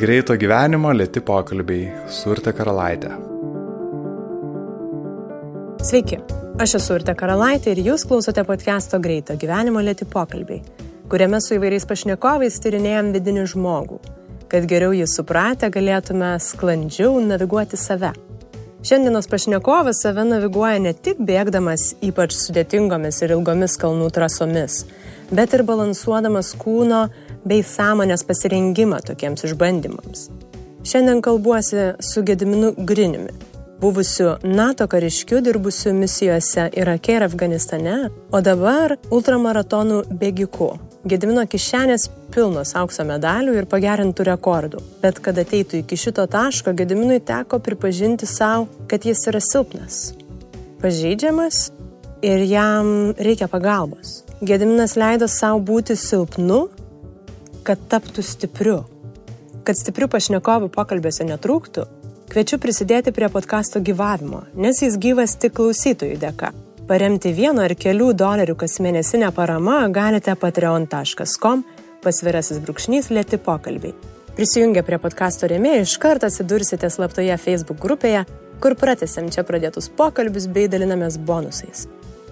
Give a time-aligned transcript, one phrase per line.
[0.00, 3.10] Greito gyvenimo lėti pokalbiai su Urte Karalaitė.
[5.84, 6.16] Sveiki,
[6.64, 10.62] aš esu Urte Karalaitė ir jūs klausote podcast'o Greito gyvenimo lėti pokalbiai,
[11.12, 14.00] kuriame su įvairiais pašnekovais tyrinėjom vidinį žmogų,
[14.48, 18.14] kad geriau jį supratę galėtume sklandžiau naviguoti save.
[18.80, 24.86] Šiandienos pašnekovas save naviguoja ne tik bėgdamas ypač sudėtingomis ir ilgomis kalnų trasomis,
[25.28, 27.10] bet ir balansuodamas kūno
[27.44, 30.28] bei sąmonės pasirengimą tokiems išbandymams.
[30.84, 33.32] Šiandien kalbuosi su Gediminu Griniumi,
[33.80, 37.96] buvusiu NATO kariškiu dirbusiu misijose Irake ir Afganistane,
[38.32, 40.70] o dabar ultramaratonų bėgiku.
[41.08, 44.82] Gedimino kišenės pilnos aukso medalių ir pagerintų rekordų.
[45.00, 50.10] Bet kad ateitų iki šito taško, Gediminui teko pripažinti savo, kad jis yra silpnas,
[50.82, 51.70] pažeidžiamas
[52.20, 54.20] ir jam reikia pagalbos.
[54.44, 56.66] Gediminas leido savo būti silpnu,
[57.64, 58.78] kad taptų stipriu.
[59.66, 61.84] Kad stiprių pašnekovų pokalbėse netrūktų,
[62.30, 66.52] kviečiu prisidėti prie podkasto gyvavimo, nes jis gyvas tik klausytojų dėka.
[66.90, 71.62] Paremti vieno ar kelių dolerių kasmėnesinę paramą galite patreon.com
[72.02, 73.94] pasvirasis brūkšnys lėti pokalbiai.
[74.34, 78.24] Prisijungę prie podkasto rėmėjų iš karto atsidursite slaptoje Facebook grupėje,
[78.62, 81.86] kur pratęsėm čia pradėtus pokalbius bei dalinamės bonusais.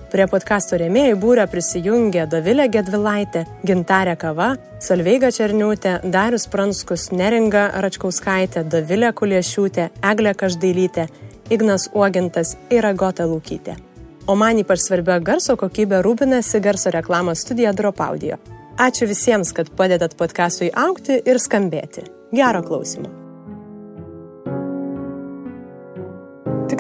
[0.09, 8.65] Prie podkasto rėmėjų būrio prisijungė Dovilė Gedvilaitė, Gintarė Kava, Salveiga Černiūtė, Darius Pranskus, Neringa Račkauskaitė,
[8.73, 11.07] Dovilė Kuliešiūtė, Eglė Každailytė,
[11.53, 13.77] Ignas Uogintas ir Agota Lūkytė.
[14.29, 18.41] O man ypač svarbia garso kokybė rūpinasi garso reklamos studija Drop Audio.
[18.81, 22.09] Ačiū visiems, kad padedat podkastui aukti ir skambėti.
[22.33, 23.28] Gero klausimo.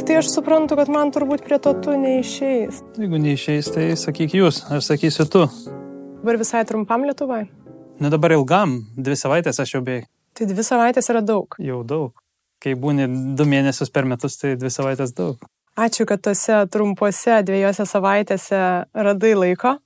[0.09, 2.78] Tai aš suprantu, kad man turbūt prie to tu neišeis.
[2.97, 5.42] Jeigu neišeis, tai sakyk jūs, aš sakysiu tu.
[6.23, 7.42] Dabar visai trumpam Lietuvai.
[8.01, 10.07] Na dabar ilgam, dvi savaitės aš jau beveik.
[10.33, 11.58] Tai dvi savaitės yra daug.
[11.61, 12.23] Jau daug.
[12.63, 13.05] Kai būni
[13.36, 15.45] du mėnesius per metus, tai dvi savaitės daug.
[15.77, 18.63] Ačiū, kad tose trumpose dviejose savaitėse
[18.97, 19.77] radai laiko.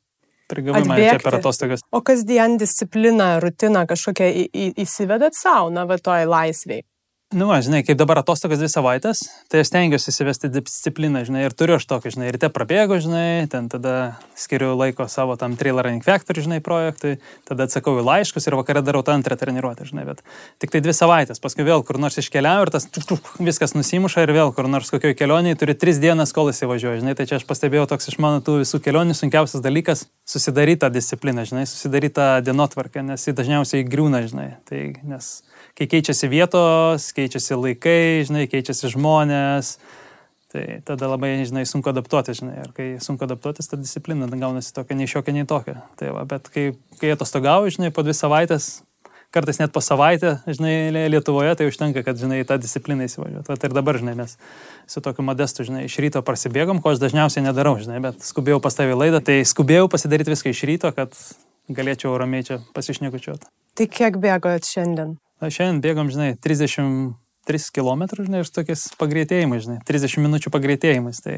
[0.53, 1.83] Prigavai mane čia per atostogas.
[1.91, 6.87] O kasdien discipliną, rutiną kažkokią į, į, įsivedat savo, na, va toj laisviai.
[7.33, 11.55] Nu, va, žinai, kaip dabar atostogas dvi savaitės, tai aš stengiuosi įsivesti discipliną, žinai, ir
[11.57, 16.05] turiu aš tokį, žinai, ryte prabėgu, žinai, ten tada skiriu laiko savo tam Trailer Running
[16.05, 17.15] Factory, žinai, projektui,
[17.49, 20.21] tada atsakau į laiškus ir vakare darau tą antrą treniruotę, žinai, bet
[20.61, 24.27] tik tai dvi savaitės, paskui vėl kur nors iškeliauju ir tas tuk, tuk, viskas nusimuša
[24.27, 27.49] ir vėl kur nors kokioje kelionėje turi tris dienas, kol įsivažiuoju, žinai, tai čia aš
[27.49, 30.05] pastebėjau toks iš mano tų visų kelionių sunkiausias dalykas-
[30.35, 35.33] susidaryti tą discipliną, žinai, susidaryti tą dienotvarkę, nes ji dažniausiai griūna, žinai, tai nes
[35.79, 39.77] kai keičiasi vietos, keičiasi laikai, žinai, keičiasi žmonės,
[40.53, 44.99] tai tada labai, žinai, sunku adaptuoti, žinai, ir kai sunku adaptuotis, ta disciplina gaunasi tokia
[44.99, 45.81] nei šiokia, nei tokia.
[46.01, 48.83] Tai va, bet kai, kai atostogauju, žinai, po dvi savaitės,
[49.33, 53.57] kartais net po savaitę, žinai, Lietuvoje, tai užtenka, kad, žinai, tą discipliną įsivažiuotų.
[53.57, 54.37] Tai ir dabar, žinai, mes
[54.91, 58.77] su tokiu modestu, žinai, iš ryto prasibėgom, ko aš dažniausiai nedarau, žinai, bet skubėjau pas
[58.77, 61.17] tavį laidą, tai skubėjau pasidaryti viską iš ryto, kad
[61.73, 63.49] galėčiau ramiai čia pasišnekučiuoti.
[63.79, 65.17] Tai kiek bėgojat šiandien?
[65.43, 71.19] Na, šiandien bėgom, žinai, 33 km, žinai, ir tokiais pagreitėjimais, žinai, 30 minučių pagreitėjimais.
[71.25, 71.35] Tai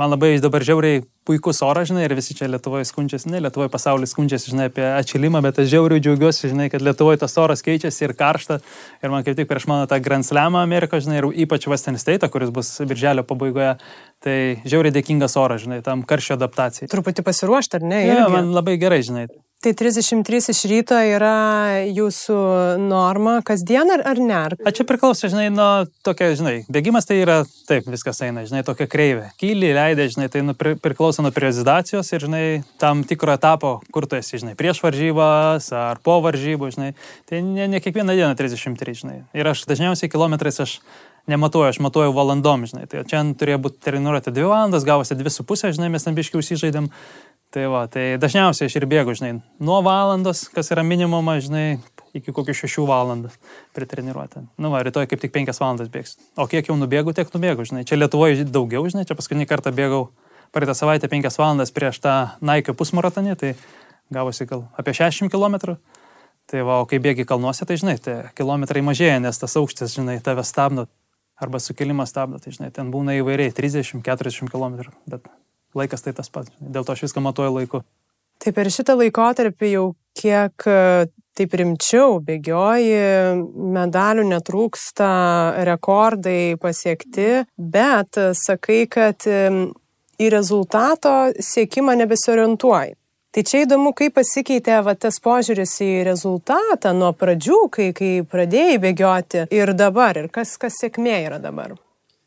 [0.00, 4.16] man labai dabar žiauriai puikus oras, žinai, ir visi čia Lietuvoje skundžiasi, ne, Lietuvoje pasaulis
[4.16, 8.16] skundžiasi, žinai, apie atšilimą, bet aš žiauriai džiaugiuosi, žinai, kad Lietuvoje tas oras keičiasi ir
[8.16, 8.62] karšta.
[9.04, 12.32] Ir man kaip tik prieš mano tą Grand Slamą Ameriką, žinai, ir ypač Western State,
[12.32, 13.76] kuris bus birželio pabaigoje,
[14.24, 16.88] tai žiauriai dėkingas oras, žinai, tam karščio adaptacijai.
[16.88, 18.04] Truputį pasiruošti, ar ne?
[18.08, 19.28] Ne, man labai gerai, žinai.
[19.62, 22.36] Tai 33 iš ryto yra jūsų
[22.82, 24.40] norma kasdien ar, ar ne?
[24.66, 27.36] A čia priklauso, žinai, nuo tokia, žinai, bėgimas tai yra,
[27.68, 29.28] taip, viskas eina, žinai, tokia kreivė.
[29.38, 32.42] Kyli, leidai, žinai, tai nu, pri, priklauso nuo periodizacijos ir, žinai,
[32.82, 36.90] tam tikro etapo, kur tu esi, žinai, prieš varžybas ar po varžybų, žinai.
[37.30, 39.16] Tai ne, ne kiekvieną dieną 33, žinai.
[39.30, 40.80] Ir aš dažniausiai kilometrais aš
[41.30, 42.88] nematuoju, aš matuoju valandom, žinai.
[42.90, 46.90] Tai čia turėjo būti treniruotė 2 valandas, gavosi 2,5, žinai, mes tam biškiai užsižaidėm.
[47.52, 51.82] Tai va, tai dažniausiai aš ir bėgu, žinai, nuo valandos, kas yra minimumas, žinai,
[52.16, 53.28] iki kokių šešių valandų
[53.76, 54.46] prie treniruotę.
[54.56, 56.16] Nu, va, rytoj kaip tik penkias valandas bėgsiu.
[56.40, 57.84] O kiek jau nubėgu, tiek nubėgu, žinai.
[57.88, 60.06] Čia Lietuvoje daugiau, žinai, čia paskutinį kartą bėgau
[60.52, 63.52] praeitą savaitę penkias valandas prieš tą Nike pusmaratonį, tai
[64.12, 65.76] gavosi gal apie 60 km.
[66.48, 70.18] Tai va, o kai bėgi kalnuose, tai žinai, tai kilometrai mažėja, nes tas aukštis, žinai,
[70.24, 70.88] tave stabdo.
[71.42, 74.92] Arba sukilimas stabdo, tai žinai, ten būna įvairiai 30-40 km.
[75.10, 75.24] Bet
[75.78, 76.52] laikas tai tas pats.
[76.60, 77.82] Dėl to aš viską matuoju laiku.
[78.42, 79.84] Tai per šitą laikotarpį jau
[80.18, 80.78] kiek e,
[81.38, 82.96] taip rimčiau bėgioji,
[83.72, 85.10] medalių netrūksta,
[85.68, 92.98] rekordai pasiekti, bet sakai, kad į rezultato siekimą nebesiorientuoji.
[93.32, 98.74] Tai čia įdomu, kaip pasikeitė va, tas požiūris į rezultatą nuo pradžių, kai, kai pradėjai
[98.82, 101.72] bėgioti ir dabar, ir kas, kas sėkmė yra dabar.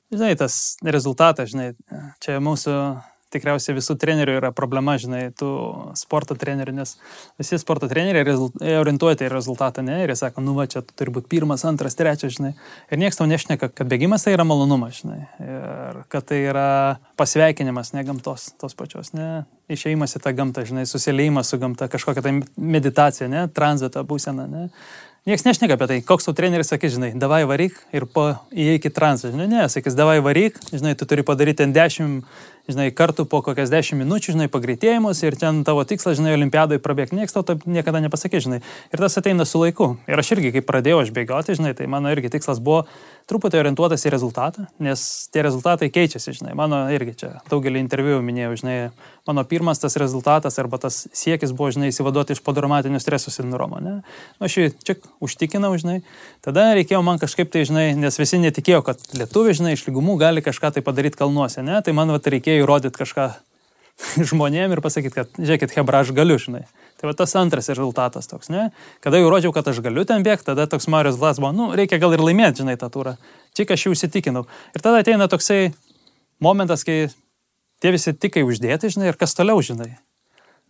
[0.09, 1.75] Žinai, tas rezultatas, žinai,
[2.25, 2.73] čia mūsų
[3.33, 5.49] tikriausiai visų trenerių yra problema, žinai, tų
[5.97, 6.95] sporto trenerių, nes
[7.41, 8.37] visi sporto treneriai
[8.79, 12.37] orientuoti į rezultatą, ne, ir jie sako, nu va, čia turi būti pirmas, antras, trečias,
[12.37, 12.53] žinai.
[12.91, 16.69] Ir niekas tau nešneka, kad bėgimas tai yra malonumas, žinai, ir kad tai yra
[17.19, 22.23] pasveikinimas, ne gamtos tos pačios, ne, išėjimas į tą gamtą, žinai, susiliejimas su gamta, kažkokia
[22.25, 24.69] tai meditacija, ne, tranzito būsena, ne.
[25.25, 28.91] Niekas nešneka apie tai, koks tau treneris sakys, žinai, davai varyk ir po įeik į
[28.93, 32.19] transą, žinai, ne, sakys, davai varyk, žinai, tu turi padaryti ten 10
[32.69, 37.17] žinai, kartų po kokias 10 minučių, žinai, pagreitėjimus ir ten tavo tikslas, žinai, olimpiadai prabėgti,
[37.19, 38.61] niekas tau taip niekada nepasakė, žinai.
[38.93, 39.95] Ir tas ateina su laiku.
[40.09, 42.85] Ir aš irgi, kai pradėjau aš bėgioti, žinai, tai mano irgi tikslas buvo
[43.29, 45.01] truputį orientuotas į rezultatą, nes
[45.33, 46.53] tie rezultatai keičiasi, žinai.
[46.57, 48.75] Mano irgi čia daugelį interviu minėjau, žinai,
[49.25, 53.95] mano pirmas tas rezultatas arba tas siekis buvo, žinai, įsivaduoti iš podramatinių stresų sindromo, ne?
[54.37, 56.03] Nu, aš jį čia užtikinau, žinai.
[56.45, 60.45] Tada reikėjo man kažkaip tai, žinai, nes visi netikėjo, kad lietuviai, žinai, iš lygumų gali
[60.45, 61.81] kažką tai padaryti kalnuose, ne?
[61.81, 63.29] Tai man vat reikėjo įrodyti kažką
[64.31, 66.65] žmonėm ir pasakyti, kad, žiūrėkit, Hebra, aš galiu, žinai.
[66.99, 68.69] Tai va tas antras rezultatas toks, ne?
[69.03, 71.99] Kada jau rodžiau, kad aš galiu ten bėgti, tada toks mano rezultatas buvo, nu, reikia
[71.99, 73.15] gal ir laimėti, žinai, tą turą.
[73.55, 74.45] Čia aš jau įsitikinau.
[74.75, 75.73] Ir tada ateina toksai
[76.43, 77.09] momentas, kai
[77.83, 79.91] tie visi tikai uždėti, žinai, ir kas toliau, žinai.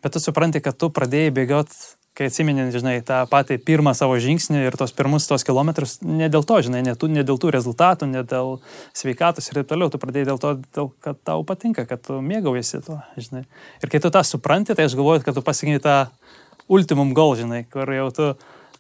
[0.05, 1.77] Bet tu supranti, kad tu pradėjai bėgioti,
[2.15, 6.45] kai atsimeni, žinai, tą patį pirmą savo žingsnį ir tos pirmus tos kilometrus, ne dėl
[6.47, 8.56] to, žinai, ne, tu, ne dėl tų rezultatų, ne dėl
[8.95, 12.83] sveikatos ir taip toliau, tu pradėjai dėl to, dėl, kad tau patinka, kad tu mėgaujasi
[12.88, 13.44] tuo, žinai.
[13.83, 15.97] Ir kai tu tą supranti, tai aš galvoju, kad tu pasiekiai tą
[16.71, 18.31] ultimum goal, žinai, kur jau tu...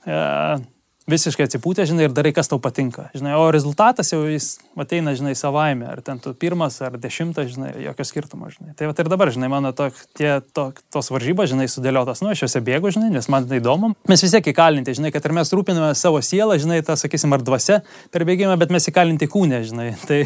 [0.05, 0.63] Uh,
[1.09, 3.07] visiškai atsipūtę, žinai, ir darai, kas tau patinka.
[3.17, 7.71] Žinai, o rezultatas jau jis ateina, žinai, savaime, ar ten tu pirmas, ar dešimtas, žinai,
[7.83, 8.73] jokio skirtumo, žinai.
[8.77, 12.45] Tai va ir dabar, žinai, mano to, tie, to, tos varžybos, žinai, sudėliotas, nu, aš
[12.45, 13.93] juose bėgu, žinai, nes man tai įdomu.
[14.09, 17.45] Mes vis tiek įkalinti, žinai, kad ir mes rūpiname savo sielą, žinai, tą, sakysim, ar
[17.45, 19.91] dvasia per bėgimą, bet mes įkalinti kūnę, žinai.
[20.09, 20.19] Tai,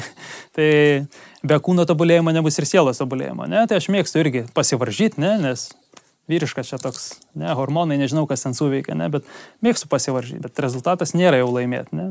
[0.55, 0.69] tai
[1.45, 3.63] be kūno tobulėjimo nebus ir sielos tobulėjimo, ne?
[3.69, 5.37] Tai aš mėgstu irgi pasivaržyti, ne?
[5.43, 5.69] Nes
[6.29, 9.27] vyriškas čia toks, ne, hormonai, nežinau, kas ten suveikia, ne, bet
[9.65, 12.07] mėgstu pasivaržyti, bet rezultatas nėra jau laimėti, ne,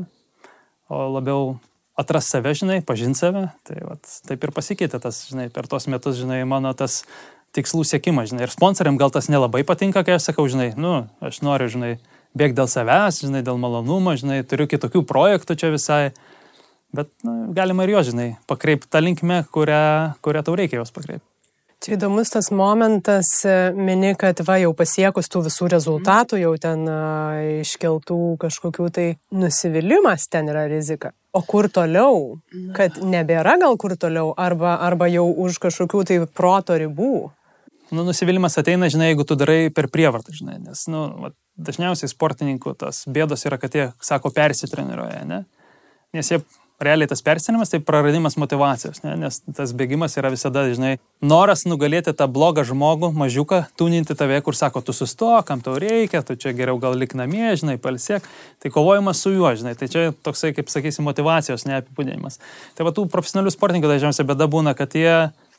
[0.91, 1.57] o labiau
[1.99, 6.19] atras save, žinai, pažint save, tai vat, taip ir pasikeitė tas, žinai, per tos metus,
[6.21, 7.01] žinai, mano tas
[7.55, 11.41] tikslų siekimas, žinai, ir sponsoriam gal tas nelabai patinka, kai aš sakau, žinai, nu, aš
[11.45, 11.93] noriu, žinai,
[12.37, 16.03] bėgti dėl savęs, žinai, dėl malonumo, žinai, turiu kitokių projektų čia visai,
[16.95, 19.83] bet nu, galima ir jo, žinai, pakreipti tą linkmę, kurią,
[20.25, 21.28] kurią tau reikia jos pakreipti.
[21.79, 26.83] Čia įdomus tas momentas, e, mini, kad va jau pasiekus tų visų rezultatų, jau ten
[26.91, 26.97] a,
[27.61, 31.13] iškeltų kažkokių tai nusivylimas ten yra rizika.
[31.31, 32.41] O kur toliau?
[32.75, 37.29] Kad nebėra gal kur toliau, arba, arba jau už kažkokių tai proto ribų.
[37.95, 42.75] Nu, nusivylimas ateina, žinai, jeigu tu darai per prievartą, žinai, nes, nu, va, dažniausiai sportininkų
[42.83, 45.45] tas bėdos yra, kad jie, sako, persitreniruoja, ne?
[46.11, 46.43] Nes jie
[46.79, 49.15] realiai tas persinimas tai praradimas motivacijos, ne?
[49.19, 54.55] nes tas bėgimas yra visada, žinai, noras nugalėti tą blogą žmogų, mažiuką, tūninti tave, kur
[54.55, 58.25] sako, tu sustok, kam tau reikia, tu čia geriau gal lik namie, žinai, palsiek,
[58.63, 62.39] tai kovojimas su juo, žinai, tai čia toksai, kaip sakysim, motivacijos neapibūdinimas.
[62.79, 65.13] Tai va tų profesionalių sportininkų dažniausiai bėda būna, kad jie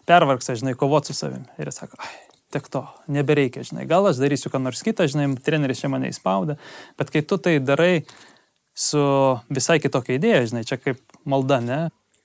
[0.08, 1.48] pervargsta, žinai, kovoti su savimi.
[1.60, 2.16] Ir jie sako, ai,
[2.50, 6.56] tiek to, nebereikia, žinai, gal aš darysiu ką nors kitą, žinai, treneris čia mane įspaudė,
[6.98, 8.02] bet kai tu tai darai,
[8.80, 9.02] su
[9.52, 11.80] visai kitokia idėja, žinai, čia kaip malda, ne?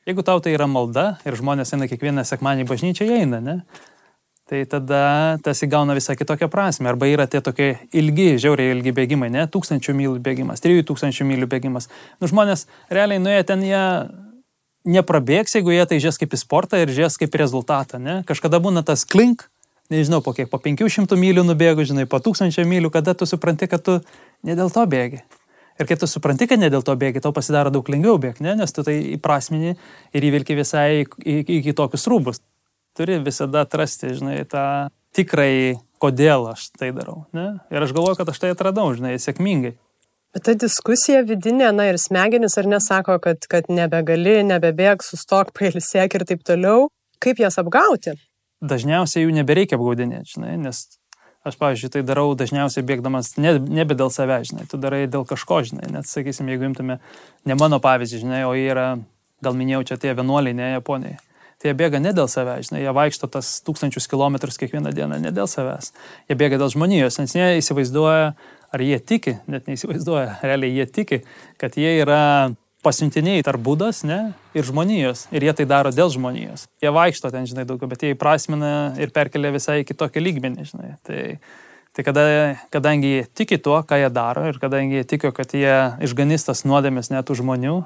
[0.08, 3.58] Jeigu tau tai yra malda ir žmonės eina kiekvieną sekmanį į bažnyčią, jie eina, ne?
[4.46, 5.06] Tai tada
[5.42, 6.86] tas įgauna visą kitokią prasme.
[6.92, 9.48] Arba yra tie tokie ilgi, žiauriai ilgi bėgimai, ne?
[9.50, 11.90] Tūkstančių mylių bėgimas, trijų tūkstančių mylių bėgimas.
[12.22, 13.82] Nu, žmonės realiai nuėję ten jie
[14.86, 18.20] neprabėgs, jeigu jie tai žies kaip į sportą ir žies kaip rezultatą, ne?
[18.30, 19.48] Kažkada būna tas klink,
[19.90, 23.82] nežinau, po kiek, po 500 mylių nubėgu, žinai, po 1000 mylių, kada tu supranti, kad
[23.82, 23.98] tu
[24.46, 25.24] ne dėl to bėgi.
[25.76, 28.54] Ir kai tu supranti, kad ne dėl to bėgi, tau pasidaro daug lengviau bėgti, ne?
[28.62, 29.74] nes tu tai įprasmini
[30.16, 32.40] ir įvilki visai į, kitokius rūbus.
[32.96, 34.64] Turi visada atrasti, žinai, tą
[35.16, 37.26] tikrai, kodėl aš tai darau.
[37.36, 37.58] Ne?
[37.76, 39.76] Ir aš galvoju, kad aš tai atradau, žinai, sėkmingai.
[40.36, 46.18] Bet ta diskusija vidinė, na ir smegenis ar nesako, kad, kad nebegali, nebebėg, sustok, pailsėk
[46.18, 46.90] ir taip toliau.
[47.24, 48.16] Kaip jas apgauti?
[48.64, 50.86] Dažniausiai jų nebereikia apgaudinėti, žinai, nes
[51.46, 55.60] Aš, pavyzdžiui, tai darau dažniausiai bėgdamas ne, nebe dėl savęs, žinai, tu darai dėl kažko,
[55.68, 56.98] žinai, net, sakysim, jeigu imtume
[57.46, 58.88] ne mano pavyzdį, žinai, o jie yra,
[59.46, 61.20] gal minėjau, čia tie vienuoliai, ne Japonijai.
[61.62, 65.32] Tai jie bėga ne dėl savęs, žinai, jie vaikšto tas tūkstančius kilometrus kiekvieną dieną, ne
[65.36, 65.94] dėl savęs.
[66.26, 68.34] Jie bėga dėl žmonijos, nes jie įsivaizduoja,
[68.74, 71.22] ar jie tiki, net neįsivaizduoja, realiai jie tiki,
[71.62, 72.24] kad jie yra
[72.86, 74.20] pasiuntiniai tarp būdas, ne,
[74.58, 75.26] ir žmonijos.
[75.34, 76.68] Ir jie tai daro dėl žmonijos.
[76.84, 80.94] Jie vaikšto ten, žinai, daugiau, bet jie įprasmina ir perkelia visai kitokį lygmenį, žinai.
[81.08, 81.20] Tai,
[81.98, 82.26] tai kada,
[82.74, 85.76] kadangi jie tiki tuo, ką jie daro ir kadangi jie tiki, kad jie
[86.06, 87.78] išganys tas nuodėmės netų žmonių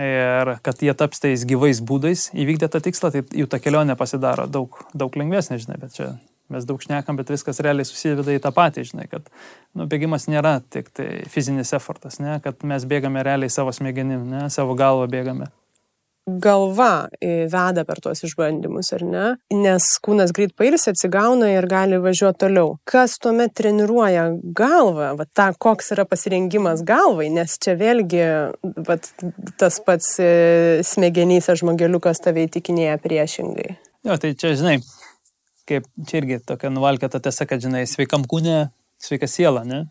[0.00, 4.48] ir kad jie taps tais gyvais būdais įvykdė tą tikslą, tai jų ta kelionė pasidaro
[4.50, 6.14] daug, daug lengvesnė, žinai, bet čia
[6.54, 9.28] mes daug šnekam, bet viskas realiai susiveda į tą patį, žinai, kad
[9.74, 14.46] nu, bėgimas nėra tik tai fizinis effortas, ne, kad mes bėgame realiai savo smegenim, ne,
[14.54, 15.50] savo galvą bėgame.
[16.24, 19.24] Galva veda per tuos išbandymus, ar ne?
[19.52, 22.70] Nes kūnas greit pailsi, atsigauna ir gali važiuoti toliau.
[22.88, 28.24] Kas tuomet treniruoja galvą, va, ta, koks yra pasirengimas galvai, nes čia vėlgi
[28.88, 28.96] va,
[29.60, 30.30] tas pats e,
[30.88, 33.74] smegenys ar žmogeliukas tave įtikinėja priešingai.
[34.08, 34.78] Jo, tai čia, žinai,
[35.68, 38.68] kaip čia irgi tokia nuvalkėta tiesa, kad, žinai, sveikam kūne,
[39.02, 39.84] sveika siela, ne?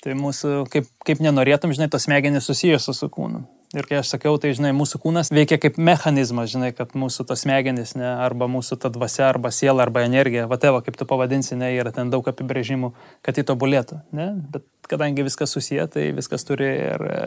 [0.00, 3.42] Tai mūsų, kaip, kaip nenorėtum, žinai, tos smegenys susijusios su kūnu.
[3.70, 7.44] Ir kai aš sakiau, tai, žinai, mūsų kūnas veikia kaip mechanizmas, žinai, kad mūsų tos
[7.44, 11.68] smegenys, ne, arba mūsų ta dvasia, arba siela, arba energija, vateva, kaip tu pavadinsi, ne,
[11.76, 12.90] yra ten daug apibrėžimų,
[13.22, 17.20] kad tai tobulėtų, ne, bet kadangi viskas susiję, tai viskas turi ir e,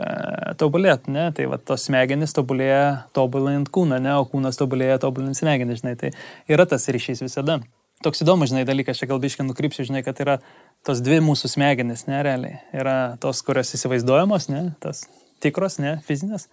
[0.60, 5.80] tobulėti, ne, tai va tos smegenys tobulėja tobulinant kūną, ne, o kūnas tobulėja tobulinant smegenys,
[5.80, 6.12] žinai, tai
[6.52, 7.62] yra tas ryšys visada
[8.04, 10.38] toks įdomus, žinai, dalykas, čia gal biškai nukrypsiu, žinai, kad yra
[10.86, 12.62] tos dvi mūsų smegenys, ne, realiai.
[12.76, 15.06] Yra tos, kurios įsivaizduojamos, ne, tas
[15.44, 16.50] tikros, ne, fizinės.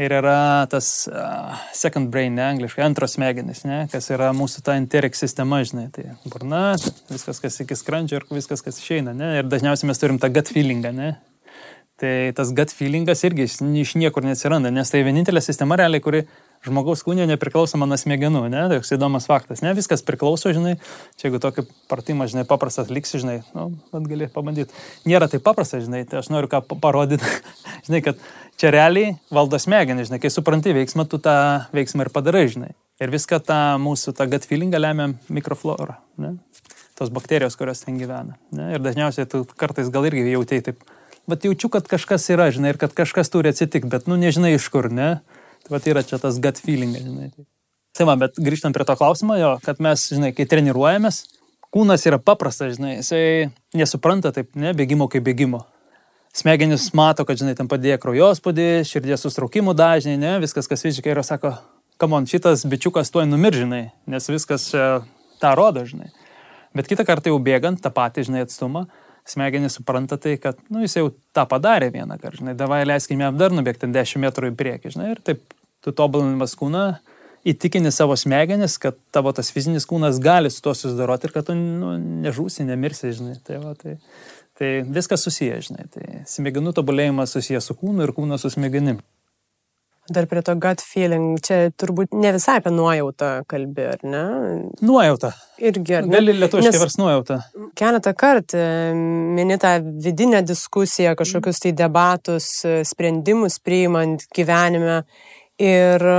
[0.00, 4.78] Ir yra tas uh, second brain, ne, angliškai, antros smegenys, ne, kas yra mūsų ta
[4.80, 6.78] enteric sistema, žinai, tai burna,
[7.12, 9.34] viskas, kas iki skrandžio ir viskas, kas išeina, ne.
[9.42, 11.10] Ir dažniausiai mes turim tą gut feelingą, ne.
[12.00, 16.24] Tai tas gut feelingas irgi iš niekur neatsiranda, nes tai vienintelė sistema realiai, kuri
[16.66, 20.76] žmogaus kūnė nepriklausoma nuo smegenų, ne, toks įdomus faktas, ne, viskas priklauso, žinai,
[21.18, 24.74] čia jeigu tokį pratimą, žinai, paprastas liksi, žinai, nu, bet gali pabandyti.
[25.08, 27.26] Nėra tai paprasta, žinai, tai aš noriu ką parodyti,
[27.88, 28.22] žinai, kad
[28.62, 31.34] čia realiai valdo smegenį, žinai, kai supranti veiksmą, tu tą
[31.74, 32.72] veiksmą ir padarai, žinai.
[33.02, 36.36] Ir viską tą mūsų tą gut feelingą lemia mikroflora, ne,
[36.98, 38.38] tos bakterijos, kurios ten gyvena.
[38.54, 40.84] Ne, ir dažniausiai tu kartais gal irgi jautėjai taip,
[41.26, 44.68] bet jaučiu, kad kažkas yra, žinai, ir kad kažkas turi atsitikti, bet, nu, nežinai iš
[44.70, 45.16] kur, ne.
[45.62, 47.30] Tai va, yra čia tas gut feeling, žinai.
[47.96, 51.22] Tai va, bet grįžtant prie to klausimo, jo, kad mes, žinai, kai treniruojamės,
[51.72, 55.62] kūnas yra paprastas, žinai, jisai nesupranta taip, ne, bėgimo kaip bėgimo.
[56.36, 61.24] Smegenys mato, kad, žinai, ten padėjo kraujospūdį, širdies sustraukimų dažniai, ne, viskas, kas fiziškai yra,
[61.26, 61.52] sako,
[62.00, 64.86] kamon, šitas bičiukas tuoj numiržinai, nes viskas čia
[65.42, 66.08] tą rodo, žinai.
[66.72, 68.86] Bet kitą kartą jau bėgant tą patį, žinai, atstumą,
[69.28, 73.38] smegenys supranta tai, kad, nu, jis jau tą padarė vieną kartą, žinai, davai leiskime jam
[73.38, 75.42] dar nubėgti 10 metrų į priekį, žinai, ir taip
[75.82, 76.86] tu tobulinimas kūną,
[77.48, 81.56] įtikini savo smegenis, kad tavo tas fizinis kūnas gali su tuo susidoroti ir kad tu
[81.58, 83.38] nu, nežūsi, nemirsi, žinai.
[83.46, 83.96] Tai, va, tai,
[84.58, 85.88] tai viskas susiję, žinai.
[85.94, 89.02] Tai smegenų tobulėjimas susijęs su kūnu ir kūnas su smegenim.
[90.12, 94.22] Dar prie to gut feeling, čia turbūt ne visai apie nuojautą kalbė, ar ne?
[94.84, 95.32] Nuojauta.
[95.62, 96.12] Irgi, ne?
[96.12, 97.38] Gali lietuviškai vers nuojauta.
[97.78, 98.66] Keletą kartų e,
[99.38, 105.02] mini tą vidinę diskusiją, kažkokius tai debatus, e, sprendimus priimant gyvenime.
[105.62, 106.18] Ir e,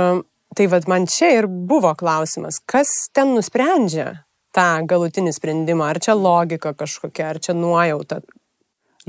[0.56, 4.10] tai vad man čia ir buvo klausimas, kas ten nusprendžia
[4.54, 8.22] tą galutinį sprendimą, ar čia logika kažkokia, ar čia nuojauta.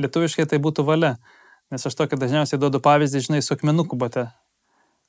[0.02, 1.16] Lietuviškai tai būtų valia.
[1.74, 4.28] Nes aš tokį dažniausiai duodu pavyzdį, žinai, su akmenuku bate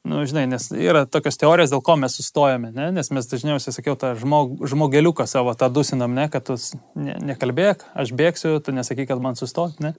[0.06, 2.90] Nu, žinai, nes yra tokios teorijos, dėl ko mes sustojame, ne?
[2.94, 6.28] nes mes dažniausiai, sakiau, tą žmog, žmogeliuką savo tą dusinam, ne?
[6.30, 6.54] kad tu
[6.94, 9.96] ne, nekalbėk, aš bėgsiu, tu nesakyk, kad man sustot, ne?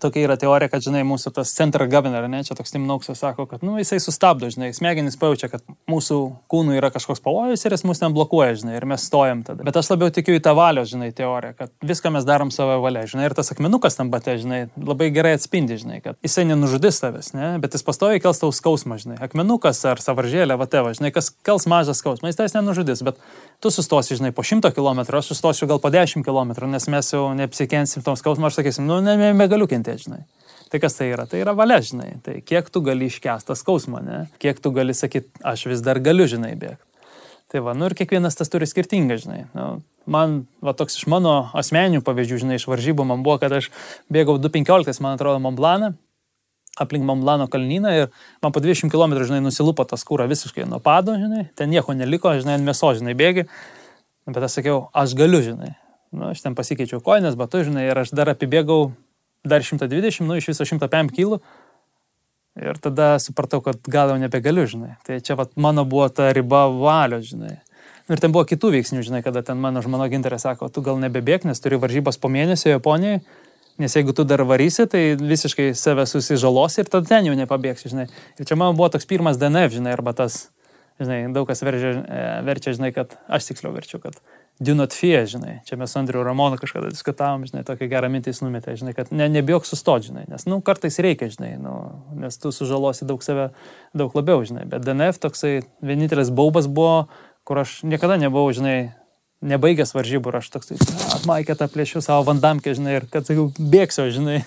[0.00, 3.46] Tokia yra teorija, kad, žinai, mūsų tas center governor, ne, čia toks Tim Nauksas sako,
[3.50, 6.18] kad, nu, jisai sustabdo, žinai, smegenys pajaučia, kad mūsų
[6.50, 9.62] kūnų yra kažkoks pavojus ir jis mus ten blokuoja, žinai, ir mes stojam tada.
[9.66, 13.04] Bet aš labiau tikiu į tą valios, žinai, teoriją, kad viską mes darom savo valia,
[13.10, 17.30] žinai, ir tas akmenukas tam bate, žinai, labai gerai atspindi, žinai, kad jisai nenužudys tavęs,
[17.38, 21.68] ne, bet jis pastoviai kels tau skausmą, žinai, akmenukas ar savaržėlė, vateva, žinai, kas kels
[21.70, 23.22] mažą skausmą, jis tavęs nenužudys, bet
[23.62, 27.28] tu sustosi, žinai, po 100 km, aš sustosiu gal po 10 km, nes mes jau
[27.38, 30.24] neapsikensim tom skausmą, aš sakysim, nu, ne, negaliu kentėti, žinai.
[30.72, 31.26] Tai kas tai yra?
[31.28, 32.16] Tai yra valia, žinai.
[32.24, 34.24] Tai kiek tu gali iškęsti skausmą, ne?
[34.42, 36.82] Kiek tu gali sakyti, aš vis dar galiu, žinai, bėgti.
[37.52, 39.44] Tai va, nu ir kiekvienas tas turi skirtingą, žinai.
[39.54, 43.68] Nu, man, va, toks iš mano asmeninių pavyzdžių, žinai, iš varžybų man buvo, kad aš
[44.10, 45.92] bėgau 2.15, man atrodo, Montblaną,
[46.80, 48.10] aplink Montblano kalnyną ir
[48.42, 52.32] man po 20 km, žinai, nusilupo tas kūra visiškai nuo pado, žinai, ten nieko neliko,
[52.40, 53.46] žinai, ant mėso, žinai, bėgi.
[54.26, 55.74] Bet aš sakiau, aš galiu, žinai.
[56.14, 58.94] Nu, aš ten pasikeičiau koinės, batu, žinai, ir aš dar apibėgau
[59.44, 61.38] dar 120, nu iš viso 105 kg.
[62.54, 64.92] Ir tada supratau, kad gal jau nebegaliu, žinai.
[65.06, 67.56] Tai čia vat, mano buvo ta riba valios, žinai.
[68.04, 71.46] Ir ten buvo kitų veiksnių, žinai, kada ten mano žmona ginterė sako, tu gal nebebėg,
[71.48, 73.24] nes turi varžybas po mėnesio Japonijoje.
[73.82, 78.06] Nes jeigu tu dar varysi, tai visiškai save susižalos ir tada ten jau nepabėgsi, žinai.
[78.38, 80.44] Ir čia man buvo toks pirmas DNF, žinai, arba tas,
[81.02, 81.96] žinai, daug kas verčia,
[82.46, 84.20] verčia žinai, kad aš tiksliau verčiu, kad
[84.60, 85.60] do not fear, žinai.
[85.66, 89.26] Čia mes su Andriu Ramonu kažkada diskutavom, žinai, tokia gera mintis numetė, žinai, kad ne,
[89.28, 91.74] nebijok sustoti, žinai, nes, nu, kartais reikia, žinai, nu,
[92.22, 93.48] nes tu sužalosi daug save,
[93.96, 94.66] daug labiau, žinai.
[94.70, 97.08] Bet DNF toksai vienintelis baubas buvo,
[97.44, 98.94] kur aš niekada nebuvau, žinai,
[99.44, 100.78] nebaigęs varžybų ir aš toksai
[101.18, 104.44] atmaikė tą plėšių savo vandamkę, žinai, ir kad sakiau, bėgsiu, žinai.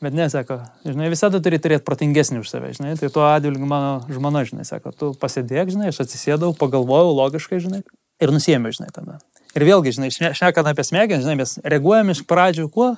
[0.00, 2.94] Bet nesako, žinai, visada turi turėti protingesnį už save, žinai.
[2.96, 7.82] Tai tuo atvilgiu mano žmona, žinai, sako, tu pasėdėk, žinai, aš atsisėdau, pagalvojau logiškai, žinai,
[8.20, 9.18] ir nusėmiau, žinai, tada.
[9.56, 12.92] Ir vėlgi, žinai, šnekant apie smegenis, žinai, mes reaguojame iš pradžių kuo?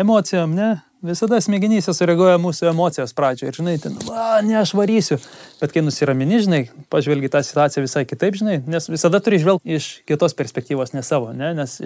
[0.00, 0.78] Emocijom, ne?
[1.00, 5.16] Visada smegenyse sureaguoja mūsų emocijos pradžioje ir, žinai, ten, va, ne, aš varysiu.
[5.56, 6.58] Bet kai nusiramini, žinai,
[6.92, 11.32] pažvelgi tą situaciją visai kitaip, žinai, nes visada turi žvelgti iš kitos perspektyvos, ne savo,
[11.32, 11.78] ne, nes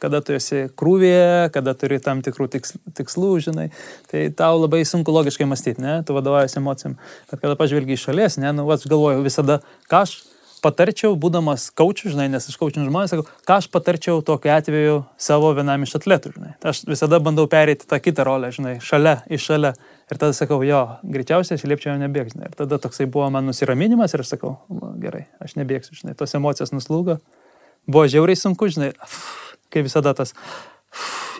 [0.00, 2.48] kada tu esi krūvėje, kada turi tam tikrų
[2.96, 3.68] tikslų, žinai,
[4.08, 6.96] tai tau labai sunku logiškai mąstyti, ne, tu vadovaujasi emocijom.
[7.28, 9.60] Bet kada pažvelgi iš šalies, ne, nu, aš galvoju visada,
[9.92, 10.16] ką aš
[10.62, 15.50] patarčiau, būdamas kaučiu, žinai, nes aš kaučiu žmonės, sakau, ką aš patarčiau tokiu atveju savo
[15.56, 16.52] vienam iš atletų, žinai.
[16.70, 19.74] Aš visada bandau perėti tą kitą rolę, žinai, šalia, iš šalia.
[20.12, 22.42] Ir tada sakau, jo, greičiausiai aš liepčiau nebėgti.
[22.44, 24.54] Ir tada toksai buvo man nusiraminimas ir aš sakau,
[25.02, 27.18] gerai, aš nebėgsiu, žinai, tos emocijos nuslūgo.
[27.88, 28.92] Buvo žiauriai sunku, žinai,
[29.72, 30.36] kaip visada tas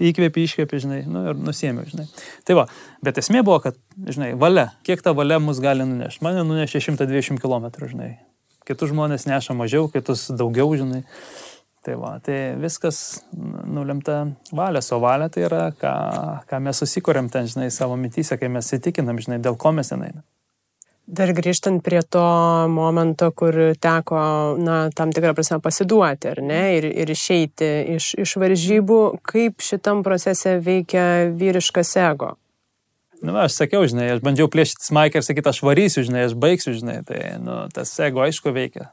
[0.03, 2.09] įkvėpi, iškvėpi, žinai, nu, ir nusėmiau, žinai.
[2.49, 2.67] Tai va,
[3.05, 6.25] bet esmė buvo, kad, žinai, valia, kiek ta valia mus gali nunešti.
[6.25, 8.15] Mane nunešė 120 km, žinai
[8.69, 11.03] kitus žmonės neša mažiau, kitus daugiau, žinai.
[11.83, 14.21] Tai va, tai viskas nulemta
[14.55, 15.95] valios, o valia tai yra, ką,
[16.47, 20.05] ką mes susikūrėm ten, žinai, savo mintysę, kai mes įtikinam, žinai, dėl ko mes ten
[20.07, 20.23] einame.
[21.13, 22.23] Dar grįžtant prie to
[22.71, 24.21] momento, kur teko,
[24.63, 30.05] na, tam tikrą prasme pasiduoti, ar ne, ir, ir išeiti iš, iš varžybų, kaip šitam
[30.07, 32.37] procese veikia vyriškas ego?
[33.23, 36.73] Nu, aš sakiau, žinai, aš bandžiau plėšyti smaikę ir sakyti, aš varysiu, žinai, aš baigsiu,
[36.75, 38.89] žinai, tai nu, tas ego aišku veikia.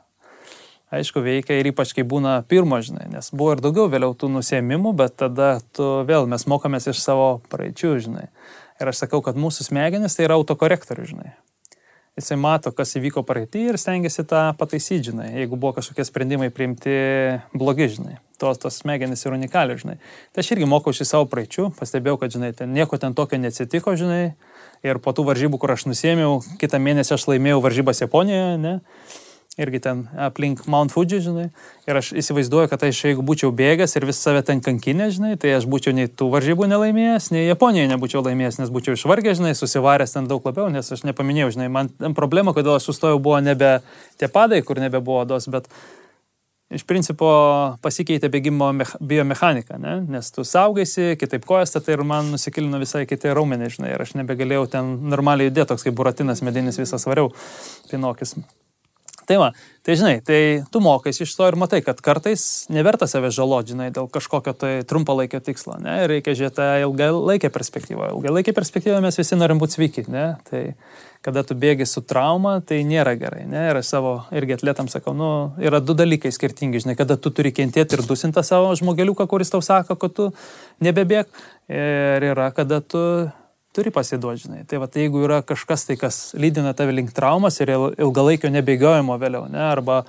[0.93, 4.93] Aišku veikia ir ypač kai būna pirmo, žinai, nes buvo ir daugiau vėliau tų nusėmimų,
[5.01, 8.27] bet tada tu vėl mes mokomės iš savo praeičių, žinai.
[8.77, 11.33] Ir aš sakau, kad mūsų smegenis tai yra autokorektorius, žinai.
[12.17, 16.99] Jisai mato, kas įvyko praeitį ir stengiasi tą pataisyti, žinai, jeigu buvo kažkokie sprendimai priimti
[17.57, 19.99] blogi, žinai tos, tos smegenys yra unikalios, žinai.
[20.33, 24.33] Tai aš irgi mokausi savo praeičių, pastebėjau, kad, žinai, ten nieko ten tokio neatsitiko, žinai.
[24.85, 28.77] Ir po tų varžybų, kur aš nusėmiau, kitą mėnesį aš laimėjau varžybas Japonijoje, ne?
[29.59, 31.49] Irgi ten aplink Mount Fuji, žinai.
[31.89, 35.51] Ir aš įsivaizduoju, kad aš jeigu būčiau bėgęs ir vis save ten kankinę, žinai, tai
[35.57, 40.15] aš būčiau nei tų varžybų nelaimėjęs, nei Japonijoje nebūčiau laimėjęs, nes būčiau išvargęs, žinai, susivaręs
[40.15, 43.81] ten daug labiau, nes aš nepaminėjau, žinai, man problema, kodėl aš sustojau, buvo nebe
[44.21, 45.67] tie padai, kur nebebuvo dos, bet
[46.73, 47.29] iš principo
[47.83, 48.69] pasikeitė bėgimo
[49.01, 49.95] biomechanika, ne?
[50.09, 54.15] nes tu saugaisi, kitaip kojas, tai ir man nusikilino visai kiti raumenys, žinai, ir aš
[54.19, 57.33] nebegalėjau ten normaliai judėti, toks kaip buratinas medinis visas variau,
[57.89, 58.37] pinokis.
[59.29, 59.51] Tai va,
[59.85, 60.39] tai žinai, tai
[60.73, 64.71] tu mokais iš to ir matai, kad kartais neverta save žaloti, žinai, dėl kažkokio tai
[64.89, 68.09] trumpalaikio tikslo, ne, reikia žiūrėti ilgalaikę perspektyvą.
[68.15, 70.63] Ilgalaikę perspektyvą mes visi norim būti sveiki, ne, tai
[71.25, 73.43] kada tu bėgi su trauma, tai nėra gerai.
[73.49, 73.65] Ne?
[73.71, 77.51] Ir aš savo irgi atlėtam sakau, nu, yra du dalykai skirtingi, žinai, kada tu turi
[77.55, 80.29] kentėti ir dusinti savo žmogeliuką, kuris tau sako, kad tu
[80.85, 81.27] nebebėg.
[81.69, 83.01] Ir yra, kada tu
[83.75, 84.63] turi pasiduoti, žinai.
[84.69, 89.19] Tai va, tai jeigu yra kažkas tai, kas lydina tave link traumas ir ilgalaikio nebėgiojimo
[89.21, 90.01] vėliau, ne, arba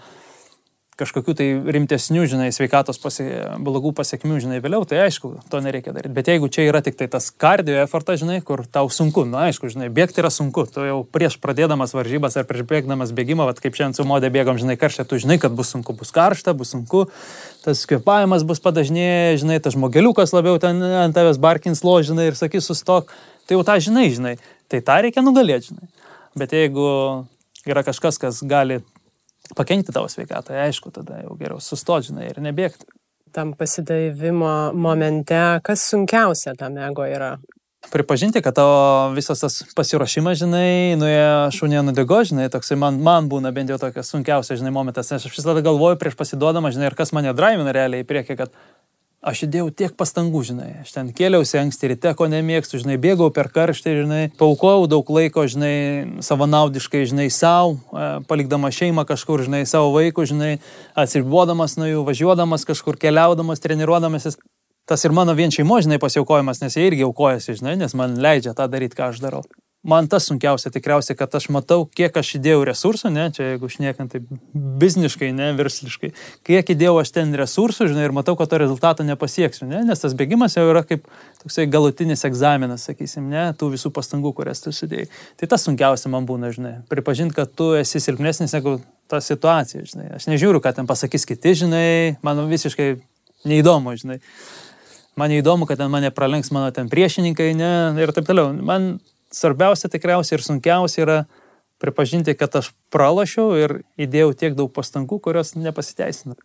[1.00, 3.24] kažkokių tai rimtesnių, žinai, sveikatos pasi,
[3.64, 6.12] blogų pasiekmių, žinai, vėliau, tai aišku, to nereikia daryti.
[6.16, 9.70] Bet jeigu čia yra tik tai tas kardio effortas, žinai, kur tau sunku, na aišku,
[9.72, 13.78] žinai, bėgti yra sunku, tu jau prieš pradėdamas varžybas ar prieš bėgdamas bėgimą, vat, kaip
[13.78, 17.06] šiandien su modė bėgom, žinai, karštą, tu žinai, kad bus sunku, bus karšta, bus sunku,
[17.64, 22.38] tas kvepavimas bus padažnėję, žinai, tas žmogeliukas labiau ten ant tavęs barkins lo, žinai, ir
[22.38, 23.10] sakys sustok,
[23.48, 24.36] tai jau tą žinai, žinai,
[24.70, 25.90] tai tą reikia nugalėti, žinai.
[26.38, 26.86] Bet jeigu
[27.66, 28.80] yra kažkas, kas gali
[29.56, 32.88] pakengti tavo sveikatai, aišku, tada jau geriau sustoti, žinai, ir nebėgti.
[33.34, 37.36] Tam pasidavimo momente, kas sunkiausia tam ego yra?
[37.90, 43.54] Pripažinti, kad tavo visas tas pasiruošimas, žinai, nuėjo šunė nudego, žinai, toksai man, man būna
[43.56, 47.14] bent jau tokias sunkiausias, žinai, momentas, nes aš visada galvoju prieš pasiduodamą, žinai, ir kas
[47.16, 48.52] mane drivina realiai į priekį, kad
[49.20, 53.50] Aš įdėjau tiek pastangų, žinai, aš ten kėliausi anksti ryte, ko nemėgstu, žinai, bėgau per
[53.52, 59.92] karštį, žinai, paukojau daug laiko, žinai, savanaudiškai, žinai, savo, e, palikdama šeimą kažkur, žinai, savo
[59.98, 60.54] vaikų, žinai,
[60.96, 64.40] atsiribodamas nuo jų, važiuodamas kažkur, keliaudamas, treniruodamasis.
[64.88, 68.56] Tas ir mano vien šeimo, žinai, pasiaukojimas, nes jie irgi aukojasi, žinai, nes man leidžia
[68.56, 69.44] tą daryti, ką aš darau.
[69.83, 74.12] Man tas sunkiausia tikriausiai, kad aš matau, kiek aš įdėjau resursų, ne, čia jeigu šnekant
[74.12, 76.11] taip bizniškai, ne, versliškai,
[76.47, 80.16] kiek įdėjau aš ten resursų, žinai, ir matau, kad to rezultato nepasieksiu, ne, nes tas
[80.16, 81.09] bėgimas jau yra kaip
[81.40, 85.09] toksai galutinis egzaminas, sakysim, ne, tų visų pastangų, kurias tu sudėjai.
[85.40, 88.79] Tai tas sunkiausia man būna, žinai, pripažinti, kad tu esi silpnesnis negu
[89.11, 90.11] ta situacija, žinai.
[90.19, 92.93] Aš nežiūriu, ką ten pasakys kiti, žinai, man visiškai
[93.49, 94.21] neįdomu, žinai.
[95.19, 98.53] Man neįdomu, kad ten mane pralenks mano ten priešininkai, ne, ir taip toliau.
[98.55, 98.93] Man
[99.35, 101.19] svarbiausia tikriausiai ir sunkiausia yra
[101.81, 106.37] pripažinti, kad aš pralašiau ir įdėjau tiek daug pastangų, kurios nepasiteisina.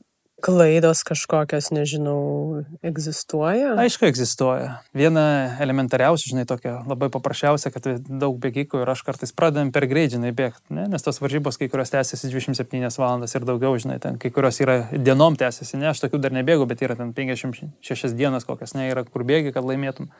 [0.45, 3.71] Klaidos kažkokios, nežinau, egzistuoja?
[3.81, 4.75] Aišku, egzistuoja.
[4.93, 5.23] Viena
[5.63, 10.75] elementariausia, žinai, tokia labai paprasčiausia, kad daug bėgikų ir aš kartais pradedam per greidžinai bėgti,
[10.77, 10.83] ne?
[10.91, 14.77] nes tos varžybos kai kurios tęsiasi 27 valandas ir daugiau, žinai, ten kai kurios yra
[14.93, 19.01] dienom tęsiasi, ne, aš tokių dar nebėgu, bet yra ten 56 dienas kokias, ne, yra
[19.09, 20.13] kur bėgi, kad laimėtum.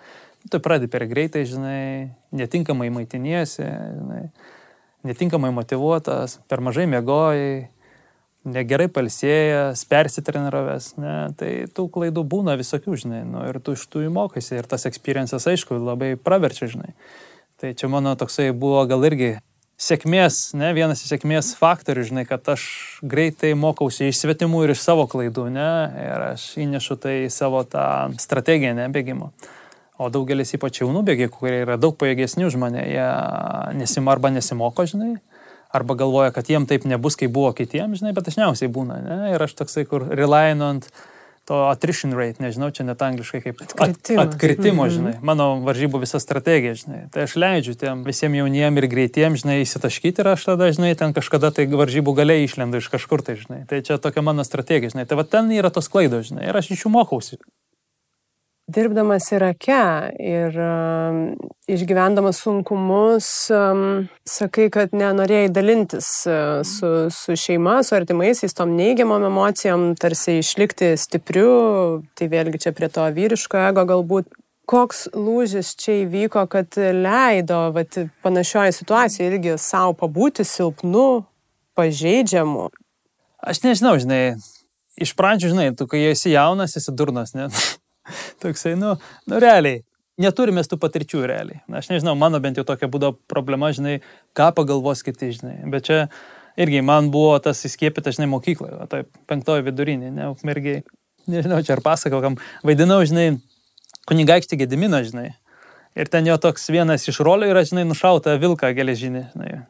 [0.50, 1.86] Tu pradedi per greitai, žinai,
[2.34, 4.26] netinkamai maitiniesi, žinai,
[5.06, 7.68] netinkamai motivuotas, per mažai mėgojai,
[8.46, 14.06] negerai palsėjęs, persitreniravęs, ne, tai tų klaidų būna visokių, žinai, nu, ir tu iš tų
[14.10, 16.94] įmokaisi ir tas experiences, aišku, labai praverčia, žinai.
[17.62, 19.36] Tai čia mano toksai buvo gal irgi
[19.82, 22.64] sėkmės, ne, vienas iš sėkmės faktorių, žinai, kad aš
[23.04, 25.70] greitai mokausi iš svetimų ir iš savo klaidų, ne,
[26.06, 27.86] ir aš įnešu tai į savo tą
[28.22, 29.34] strategiją, ne, bėgimo.
[29.96, 33.06] O daugelis ypač jaunų bėgikų, kurie yra daug pajėgesni už mane, jie
[33.80, 35.14] nesim arba nesimoko, žinai,
[35.76, 39.02] arba galvoja, kad jiem taip nebus, kaip buvo kitiems, žinai, bet dažniausiai būna.
[39.04, 39.20] Ne?
[39.36, 40.88] Ir aš toksai, kur reliant
[41.46, 44.94] to attrition rate, nežinau, čia net angliškai kaip atkritimo, at, atkritimo -hmm.
[44.96, 47.02] žinai, mano varžybų visa strategija, žinai.
[47.14, 51.14] Tai aš leidžiu tiem visiems jauniem ir greitiem, žinai, įsitaškyti ir aš tada, žinai, ten
[51.14, 53.62] kažkada tai varžybų galiai išlendu iš kažkur, tai žinai.
[53.70, 55.06] Tai čia tokia mano strategija, žinai.
[55.06, 57.38] Tai va ten yra tos klaidos, žinai, ir aš iš jų mokausi.
[58.66, 59.82] Dirbdamas Irake
[60.18, 61.18] ir um,
[61.70, 69.28] išgyvendamas sunkumus, um, sakai, kad nenorėjai dalintis uh, su, su šeima, su artimaisiais, tom neigiamom
[69.28, 71.52] emocijom, tarsi išlikti stipriu,
[72.18, 74.34] tai vėlgi čia prie to vyriško ego galbūt.
[74.66, 81.22] Koks lūžis čia įvyko, kad leido vat, panašioje situacijoje irgi savo pabūti silpnu,
[81.78, 82.72] pažeidžiamu?
[83.46, 84.24] Aš nežinau, žinai,
[84.98, 87.52] iš pradžių, žinai, tu kai esi jaunas, esi durnas, ne?
[88.44, 88.96] Toksai, nu,
[89.30, 89.84] nu realiai,
[90.22, 91.62] neturime tų patirčių realiai.
[91.68, 94.00] Na, aš nežinau, mano bent jau tokia būdo problema, žinai,
[94.38, 95.58] ką pagalvos kiti, žinai.
[95.72, 96.02] Bet čia
[96.60, 100.84] irgi man buvo tas įskiepyta, žinai, mokykloje, tai penktoji vidurinė, ne, ukmergiai.
[101.32, 103.40] Nežinau, čia ar pasakau, kam vaidinau, žinai,
[104.10, 105.32] kunigaikštį Gediminą, žinai.
[105.96, 109.64] Ir ten jo toks vienas iš rolių yra, žinai, nušauta vilka geležinė, žinai.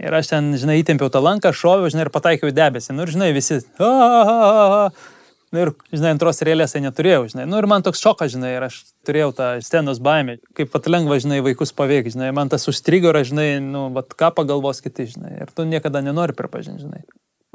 [0.00, 2.94] Ir aš ten, žinai, įtempiau tą lanką, šoviau, žinai, ir pataikiau į debesį.
[2.96, 3.60] Nu ir, žinai, visi.
[3.76, 5.19] A, a, a, a.
[5.50, 7.44] Nu ir, žinai, antros realės tai neturėjau, žinai.
[7.50, 11.18] Nu ir man toks šokas, žinai, ir aš turėjau tą scenos baimę, kaip pat lengva,
[11.22, 12.28] žinai, vaikus paveikti, žinai.
[12.36, 15.40] Man tas užstrigo, ir, žinai, nu, vat, ką pagalvos kiti, žinai.
[15.42, 17.02] Ir tu niekada nenori pripažinti, žinai.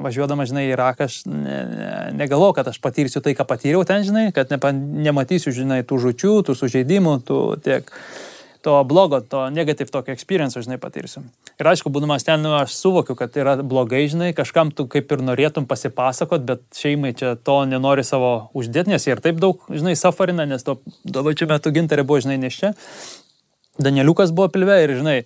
[0.04, 4.04] Važiuodama, žinai, į Iraką, aš ne, ne, negalvoju, kad aš patyrsiu tai, ką patyriau ten,
[4.04, 4.60] žinai, kad ne,
[5.08, 7.88] nematysiu, žinai, tų žučių, tų sužeidimų, tų tiek
[8.66, 11.22] to blogo, to negatyv tokio experience, žinai, patirsiu.
[11.60, 15.22] Ir aišku, būdamas ten, nu, aš suvokiu, kad yra blogai, žinai, kažkam tu kaip ir
[15.22, 19.94] norėtum pasipasakot, bet šeimai čia to nenori savo uždėti, nes jie ir taip daug, žinai,
[19.98, 22.74] safarina, nes to, tuo pačiu metu gintarė buvo, žinai, neščia.
[23.78, 25.20] Danieliukas buvo pilve ir, žinai,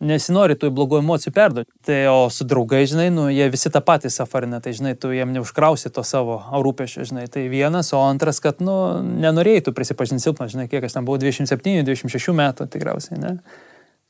[0.00, 1.70] nesinori tų blogų emocijų perduoti.
[1.86, 5.32] Tai o su draugai, žinai, nu, jie visi tą patį safarina, tai, žinai, tu jiem
[5.36, 7.28] neužkrausi to savo rūpešio, žinai.
[7.32, 8.76] Tai vienas, o antras, kad, nu,
[9.24, 13.38] nenorėjai tu prisipažinti silpnas, žinai, kiek aš ten buvau 27-26 metų tikriausiai, ne?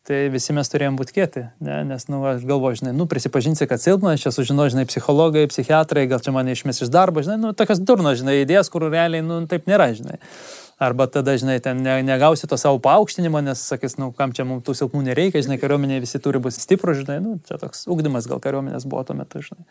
[0.06, 1.80] Tai visi mes turėjom būti kieti, ne?
[1.88, 6.22] nes, nu, aš galvoju, žinai, nu, prisipažinsi, kad silpnas, čia sužino, žinai, psichologai, psichiatrai, gal
[6.22, 9.66] čia mane išmes iš darbo, žinai, nu, tokias durnas, žinai, idėjas, kur realiai, nu, taip
[9.66, 10.20] nėra, žinai.
[10.76, 14.74] Arba tada, žinai, ten negausi to savo paaukštinimo, nes sakys, nu, kam čia mums tų
[14.76, 18.84] silpnų nereikia, žinai, kariuomenė visi turi būti stiprus, žinai, nu, čia toks ugdymas gal kariuomenės
[18.84, 19.64] buvo tuo metu, žinai.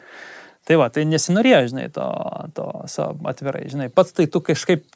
[0.65, 2.07] Tai va, tai nesinorėjo, žinai, to,
[2.57, 4.87] to savo atvirai, žinai, pats tai tu kažkaip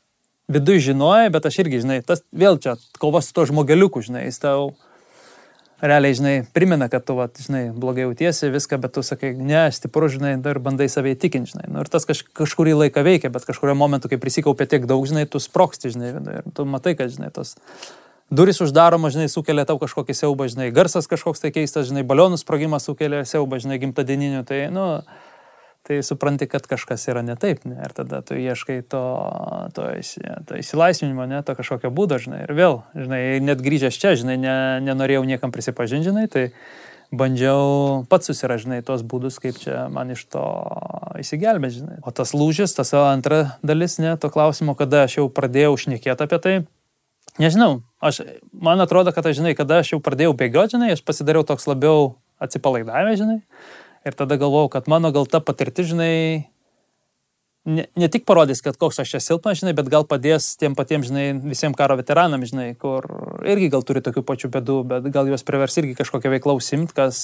[0.49, 4.41] viduje žinojai, bet aš irgi, žinai, tas vėl čia kova su to žmogeliuku, žinai, jis
[4.41, 4.71] tau
[5.81, 10.09] realiai, žinai, primena, kad tu, va, žinai, blogai jautiesi viską, bet tu sakai, ne, stipru,
[10.11, 11.69] žinai, dar bandai save įtikinti, žinai.
[11.71, 15.25] Nu, ir tas kaž, kažkurį laiką veikia, bet kažkurio momentu, kai prisikaupė tiek daug, žinai,
[15.29, 17.55] tu sproksti, žinai, ir tu matai, kad, žinai, tos
[18.29, 22.85] duris uždaroma, žinai, sukelia tau kažkokį siaubą, žinai, garsas kažkoks tai keistas, žinai, balionų sprogimas
[22.85, 24.85] sukelia siaubą, žinai, gimtadieninių, tai, nu,
[25.89, 27.79] tai supranti, kad kažkas yra ne taip, ne?
[27.81, 29.01] ir tada tu ieškai to,
[29.73, 29.87] to,
[30.45, 34.55] to įsilaisvinimo, ne, to kažkokio būdo, žinai, ir vėl, žinai, net grįžęs čia, žinai, ne,
[34.85, 36.51] nenorėjau niekam prisipažinti, žinai, tai
[37.09, 40.45] bandžiau pats susiražinai tos būdus, kaip čia man iš to
[41.17, 41.97] įsigelbėti, žinai.
[42.05, 46.43] O tas lūžis, tas antra dalis, ne, to klausimo, kada aš jau pradėjau šnekėti apie
[46.45, 46.59] tai,
[47.39, 48.19] Nežinau, aš,
[48.51, 52.17] man atrodo, kad aš žinai, kada aš jau pradėjau bėgioti, žinai, aš pasidariau toks labiau
[52.43, 53.37] atsipalaidavęs, žinai.
[54.07, 56.47] Ir tada galvojau, kad mano gal ta patirtis, žinai,
[57.67, 61.09] ne, ne tik parodys, kad koks aš čia silpnas, žinai, bet gal padės tiem patiems,
[61.11, 63.07] žinai, visiems karo veteranam, žinai, kur
[63.47, 67.19] irgi gal turi tokių pačių bėdų, bet gal juos privers irgi kažkokią veiklą užsimti, kas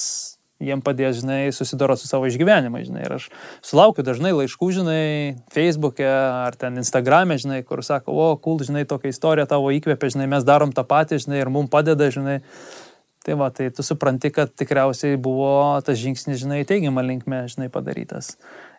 [0.62, 3.04] jiem padės, žinai, susidoroti su savo išgyvenimais, žinai.
[3.04, 3.28] Ir aš
[3.64, 5.02] sulaukiu dažnai laiškų, žinai,
[5.52, 10.30] Facebook'e ar ten Instagram'e, žinai, kur sako, o, cool, žinai, tokia istorija tavo įkvėpė, žinai,
[10.32, 12.40] mes darom tą patį, žinai, ir mums padeda, žinai.
[13.26, 15.48] Tai va, tai tu supranti, kad tikriausiai buvo
[15.82, 18.36] tas žingsnis, žinai, teigiamą linkmę, žinai, padarytas.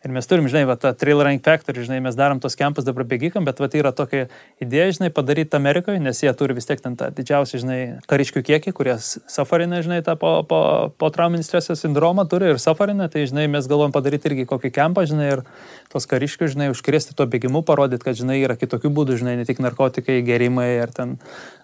[0.07, 3.03] Ir mes turim, žinai, va, tą Trail Rank Factory, žinai, mes darom tos kempus dabar
[3.03, 4.29] bėgikam, bet va, tai yra tokia
[4.63, 8.73] idėja, žinai, padaryti Amerikoje, nes jie turi vis tiek ten tą didžiausią, žinai, kariškių kiekį,
[8.77, 10.61] kurie safarina, žinai, tą po, po,
[10.95, 15.03] po trauminį streso sindromą turi ir safarina, tai, žinai, mes galvom padaryti irgi kokį kempą,
[15.11, 15.45] žinai, ir
[15.91, 19.59] tos kariškių, žinai, užkrėsti tuo bėgimu, parodyti, kad, žinai, yra kitokių būdų, žinai, ne tik
[19.59, 21.17] narkotikai, gerimai ar ten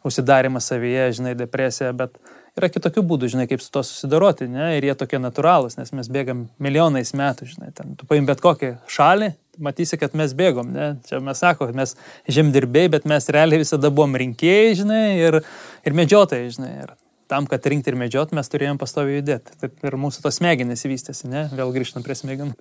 [0.03, 2.19] užsidarimas savyje, žinai, depresija, bet
[2.59, 6.09] yra kitokių būdų, žinai, kaip su to susidoroti, ne, ir jie tokie natūralūs, nes mes
[6.13, 9.31] bėgam milijonais metų, žinai, ten, tu paim bet kokią šalį,
[9.63, 11.95] matysi, kad mes bėgom, ne, čia mes sako, mes
[12.31, 15.39] žemdirbėjai, bet mes realiai visada buvom rinkėjai, žinai, ir,
[15.85, 16.93] ir medžiotojai, žinai, ir
[17.31, 19.55] tam, kad rinkti ir medžiot, mes turėjom pastoviai judėti.
[19.61, 22.53] Taip ir mūsų tos smegenys vystėsi, ne, vėl grįžtam prie smegenų.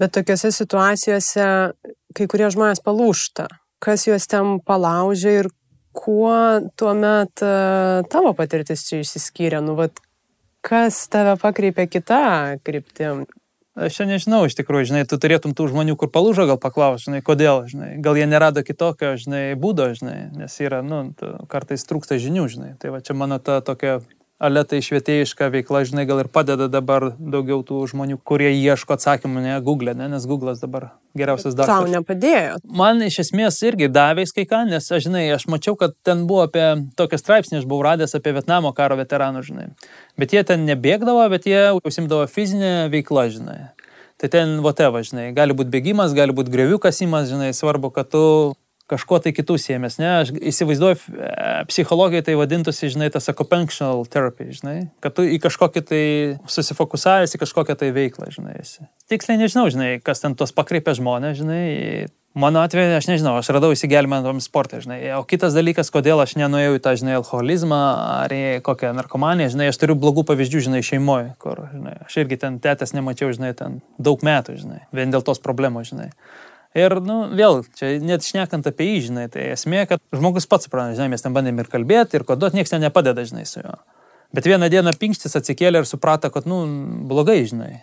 [0.00, 1.46] Bet tokiuose situacijose
[2.16, 3.46] kai kurie žmonės palūšta.
[3.82, 5.48] Kas juos ten palaužia ir
[5.96, 6.34] kuo
[6.76, 7.54] tuomet e,
[8.12, 9.98] tavo patirtis čia išsiskyrė, nu, vat,
[10.66, 12.22] kas tave pakreipė kitą
[12.66, 13.24] kryptim?
[13.76, 17.20] Aš čia nežinau, iš tikrųjų, žinai, tu turėtum tų žmonių, kur palūžo, gal paklausti, žinai,
[17.24, 21.02] kodėl, žinai, gal jie nerado kitokio, žinai, būdo, žinai, nes yra, nu,
[21.52, 22.70] kartais trūksta žinių, žinai.
[22.80, 23.98] Tai va čia mano ta tokia
[24.42, 29.54] aletai švietėjiška veikla, žinai, gal ir padeda dabar daugiau tų žmonių, kurie ieško atsakymų, ne
[29.64, 31.86] Google, ne, nes Google'as dabar geriausias darbas.
[31.86, 32.58] Tau nepadėjo.
[32.68, 36.44] Man iš esmės irgi davė kai ką, nes, aš, žinai, aš mačiau, kad ten buvo
[36.48, 36.66] apie
[36.98, 39.70] tokią straipsnį, aš buvau radęs apie Vietnamo karo veteranų, žinai.
[40.20, 43.58] Bet jie ten nebėgdavo, bet jie užsimdavo fizinę veiklą, žinai.
[44.20, 48.22] Tai ten, whatever, žinai, gali būti bėgimas, gali būti grevių kasimas, žinai, svarbu, kad tu
[48.90, 50.08] kažko tai kitų siemės, ne?
[50.22, 51.30] Aš įsivaizduoju, e,
[51.70, 56.02] psichologija tai vadintųsi, žinai, tas occupational therapy, žinai, kad tu į kažkokį tai
[56.50, 58.86] susifokusavęs į kažkokią tai veiklą, žinai, esi.
[59.10, 61.66] Tiksliai nežinau, žinai, kas ten tos pakreipia žmonės, žinai.
[62.36, 64.98] Mano atveju, aš nežinau, aš radau įsigelbėjimą tam sportui, žinai.
[65.16, 67.78] O kitas dalykas, kodėl aš nenuėjau į tą, žinai, alkoholizmą
[68.26, 72.36] ar į kokią narkomaniją, žinai, aš turiu blogų pavyzdžių, žinai, šeimoje, kur, žinai, aš irgi
[72.42, 76.10] ten tėtės nemačiau, žinai, ten daug metų, žinai, vien dėl tos problemos, žinai.
[76.76, 80.96] Ir, nu, vėl, čia net šnekant apie jį, žinai, tai esmė, kad žmogus pats supranta,
[80.98, 83.78] žinai, mes ten bandėm ir kalbėti, ir kodot, niekas ten nepadeda, žinai, su juo.
[84.36, 86.60] Bet vieną dieną pinkštis atsikėlė ir suprato, kad, nu,
[87.08, 87.78] blogai, žinai.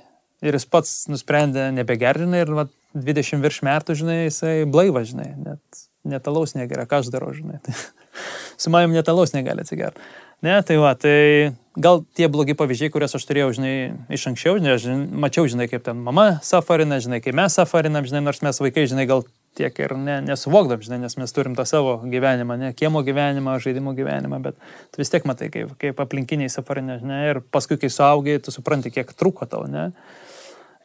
[0.45, 5.84] Ir jis pats nusprendė nebegerdinai ir, va, 20 virš metų, žinai, jisai blaiva, žinai, net
[6.06, 7.58] netalaus negeria, ką aš darau, žinai.
[7.65, 7.73] Tai,
[8.62, 10.03] su manim netalaus negali atsigerti.
[10.43, 13.75] Ne, tai va, tai gal tie blogi pavyzdžiai, kuriuos aš turėjau, žinai,
[14.12, 14.88] iš anksčiau, žinai, aš
[15.23, 19.06] mačiau, žinai, kaip ten mama safarina, žinai, kaip mes safarinam, žinai, nors mes vaikai, žinai,
[19.08, 19.23] gal
[19.56, 23.95] tiek ir ne, nesuvokdam, žinai, nes mes turim tą savo gyvenimą, ne, kiemo gyvenimą, žaidimo
[23.95, 24.60] gyvenimą, bet
[24.91, 28.91] tu vis tiek matai, kaip, kaip aplinkiniai safarinė, žinai, ir paskui, kai suaugai, tu supranti,
[28.91, 29.93] kiek truko tau, ne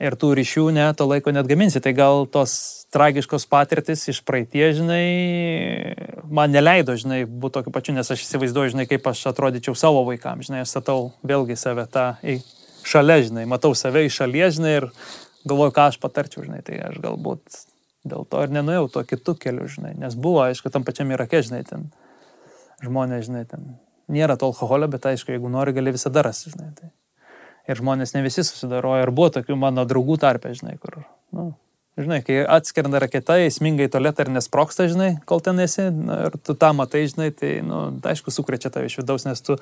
[0.02, 1.82] ir tų ryšių ne, to laiko net gaminsi.
[1.82, 2.54] Tai gal tos
[2.94, 5.04] tragiškos patirtis iš praeitie, žinai,
[6.24, 10.48] man neleido, žinai, būti tokiu pačiu, nes aš įsivaizduoju, žinai, kaip aš atrodyčiau savo vaikams,
[10.48, 12.38] žinai, aš statau vėlgi save tą į
[12.88, 14.88] šalia, žinai, matau save iš šalies, žinai, ir
[15.48, 17.60] galvoju, ką aš patarčiau, žinai, tai aš galbūt
[18.08, 21.60] dėl to ir nenuėjau tuo kitų keliu, žinai, nes buvo, aišku, tam pačiam Irake, žinai,
[21.68, 21.90] ten
[22.84, 23.74] žmonės, žinai, ten
[24.08, 26.70] nėra to alkoholio, bet aišku, jeigu nori, gali visada rasti, žinai.
[26.78, 26.88] Tai
[27.68, 29.06] ir žmonės ne visi susidaroja.
[29.06, 31.02] Ir buvo tokių mano draugų tarpe, žinai, kur,
[31.36, 31.50] nu,
[31.98, 36.38] žinai, kai atskrenda raketa, įsminga į tualetą ir nesproksta, žinai, kol ten esi, nu, ir
[36.42, 39.58] tu tą matai, žinai, tai, nu, tai aišku, sukrečia tave iš vidaus, nes tu,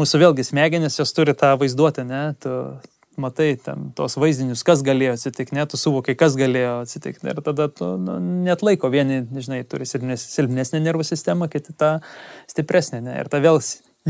[0.00, 2.58] mūsų vėlgi smegenys, jos turi tą vaizduotę, ne, tu
[3.20, 7.28] matai ten tos vaizdinius, kas galėjo atsitikti, net tu suvokai, kas galėjo atsitikti.
[7.30, 11.96] Ir tada tu nu, net laiko, vieni, žinai, turi silpnesnę nervų sistemą, kiti tą
[12.50, 13.02] stipresnę.
[13.04, 13.18] Ne?
[13.22, 13.60] Ir ta vėl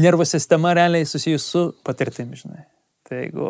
[0.00, 2.64] nervų sistema realiai susijusi su patirtimi, žinai.
[3.04, 3.48] Tai jeigu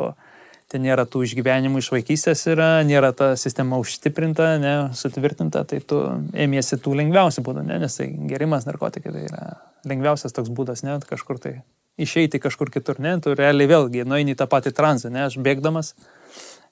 [0.73, 6.01] ten nėra tų išgyvenimų iš vaikystės, yra, nėra ta sistema užstiprinta, ne, sutvirtinta, tai tu
[6.35, 9.45] ėmėsi tų lengviausių būdų, ne, nes tai gerimas narkotikai tai yra
[9.87, 11.55] lengviausias toks būdas, ne, kažkur tai
[12.01, 15.93] išeiti kažkur kitur, ne, tu realiai vėlgi nueini į tą patį tranzą, ne, aš bėgdamas,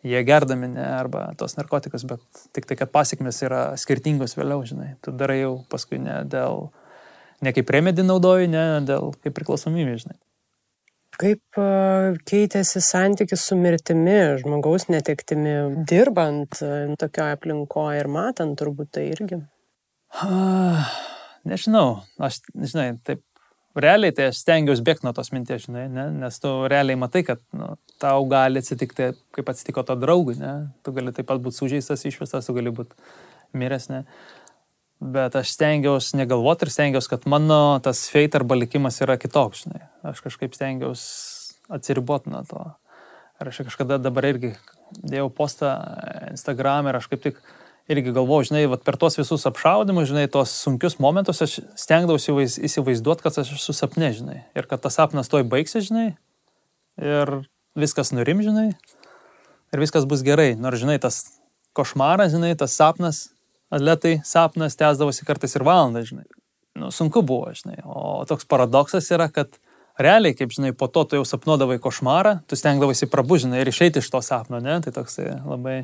[0.02, 4.96] jie gerdami, ne, arba tos narkotikus, bet tik tai, kad pasiekmes yra skirtingos vėliau, žinai,
[5.04, 6.72] tu darai jau paskui ne dėl,
[7.44, 10.18] ne kaip remedį naudoji, ne dėl kaip priklausomybė, žinai.
[11.22, 11.58] Kaip
[12.26, 15.52] keitėsi santykis su mirtimi, žmogaus netektimi,
[15.86, 16.58] dirbant
[16.98, 19.38] tokioje aplinkoje ir matant turbūt tai irgi?
[21.48, 23.22] nežinau, aš, žinai, taip,
[23.78, 26.06] realiai tai aš stengiuosi bėgti nuo tos minties, žinai, ne?
[26.24, 30.54] nes tu realiai matai, kad nu, tau gali atsitikti, kaip atsitiko to draugui, ne?
[30.84, 32.98] tu gali taip pat būti sužeistas, išvestas, tu gali būti
[33.58, 34.04] miręs, ne?
[35.02, 39.82] Bet aš stengiausi negalvoti ir stengiausi, kad mano tas feit arba likimas yra kitoks, žinai.
[40.06, 42.62] Aš kažkaip stengiausi atsiriboti nuo to.
[43.42, 44.52] Ir aš kažkada dabar irgi
[45.00, 45.72] dėjau postą
[46.30, 47.40] Instagram ir aš kaip tik
[47.90, 53.24] irgi galvoju, žinai, vat, per tos visus apšaudimus, žinai, tos sunkius momentus aš stengdavausi įsivaizduoti,
[53.24, 54.38] kad aš esu sapne, žinai.
[54.54, 56.12] Ir kad tas sapnas toj baigsi, žinai.
[57.02, 57.40] Ir
[57.78, 58.70] viskas nurim, žinai.
[59.72, 60.52] Ir viskas bus gerai.
[60.54, 61.24] Nors, žinai, tas
[61.74, 63.31] košmaras, žinai, tas sapnas,
[63.72, 66.26] atletai sapnas tęsdavosi kartais ir valandą, žinai.
[66.78, 67.80] Nu, sunku buvo, žinai.
[67.84, 69.58] O toks paradoksas yra, kad
[70.00, 74.08] realiai, kaip žinai, po to tu jau sapnuodavai košmarą, tu stengdavai prabužinai ir išeiti iš
[74.12, 74.78] to sapno, ne?
[74.84, 75.82] Tai toksai labai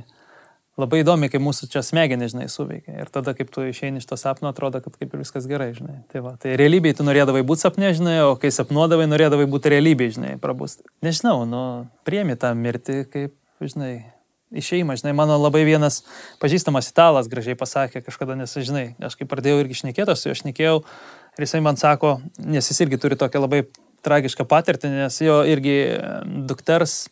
[0.79, 2.95] labai įdomi, kaip mūsų čia smegenys, žinai, suveikia.
[3.03, 6.03] Ir tada, kaip tu išeini iš to sapno, atrodo, kad kaip ir viskas gerai, žinai.
[6.13, 10.19] Tai, va, tai realybėje tu norėdavai būti sapne, žinai, o kai sapnuodavai, norėdavai būti realybėje,
[10.21, 10.87] žinai, prabūsti.
[11.05, 11.63] Nežinau, nu,
[12.07, 13.93] priemi tą mirtį, kaip, žinai,
[14.53, 16.03] išeimą, žinai, mano labai vienas
[16.43, 20.79] pažįstamas italas gražiai pasakė kažkada, nes, žinai, aš kai pradėjau irgi šnekėti, su juo šnekėjau
[20.81, 23.67] ir jisai man sako, nes jis irgi turi tokią labai
[24.07, 25.79] tragišką patirtį, nes jo irgi
[26.49, 27.07] dukters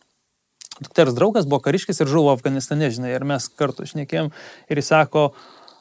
[0.81, 4.29] dukters draugas buvo kariškis ir žuvo Afganistane, žinai, ir mes kartu šnekėjom
[4.69, 5.31] ir jis sako,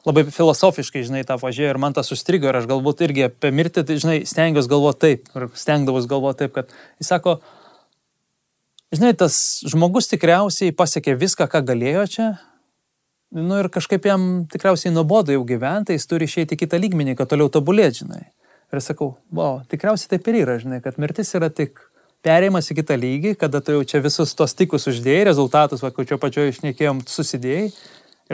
[0.06, 3.84] labai filosofiškai, žinai, tą pažiūrėjau ir man tas sustrigo ir aš galbūt irgi apie mirtį,
[3.88, 7.40] tai, žinai, stengiuosi galvoti taip ir stengdavus galvoti taip, kad jis sako,
[8.94, 12.28] žinai, tas žmogus tikriausiai pasiekė viską, ką galėjo čia.
[13.36, 17.50] Nu ir kažkaip jam tikriausiai nuobodu jau gyventi, jis turi išeiti kitą lygmenį, kad toliau
[17.52, 18.24] tobulėti, žinai.
[18.74, 21.82] Ir sakau, wow, tikriausiai taip ir yra, žinai, kad mirtis yra tik
[22.26, 26.06] perėjimas į kitą lygį, kada tu jau čia visus tos tikus uždėjai, rezultatus, va, ko
[26.08, 27.70] čia pačioje išnekėjom, susidėjai.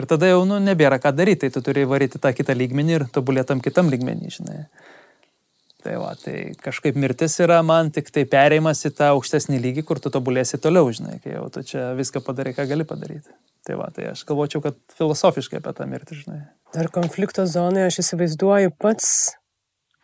[0.00, 3.04] Ir tada jau, nu, nebėra ką daryti, tai tu turi varyti tą kitą lygmenį ir
[3.12, 4.62] tobulėtam kitam lygmenį, žinai.
[5.82, 9.98] Tai va, tai kažkaip mirtis yra man tik tai perėjimas į tą aukštesnį lygį, kur
[10.02, 13.34] tu tobulėsi toliau, žinai, kai jau tu čia viską padarai, ką gali padaryti.
[13.66, 16.40] Tai va, tai aš galvočiau, kad filosofiškai apie tą mirtį, žinai.
[16.78, 19.08] Ar konflikto zonoje aš įsivaizduoju pats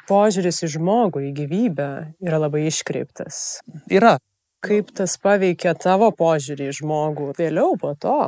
[0.09, 1.89] požiūris į žmogų, į gyvybę
[2.25, 3.61] yra labai iškreiptas.
[3.93, 4.17] Yra.
[4.65, 8.19] Kaip tas paveikia tavo požiūrį į žmogų vėliau po to?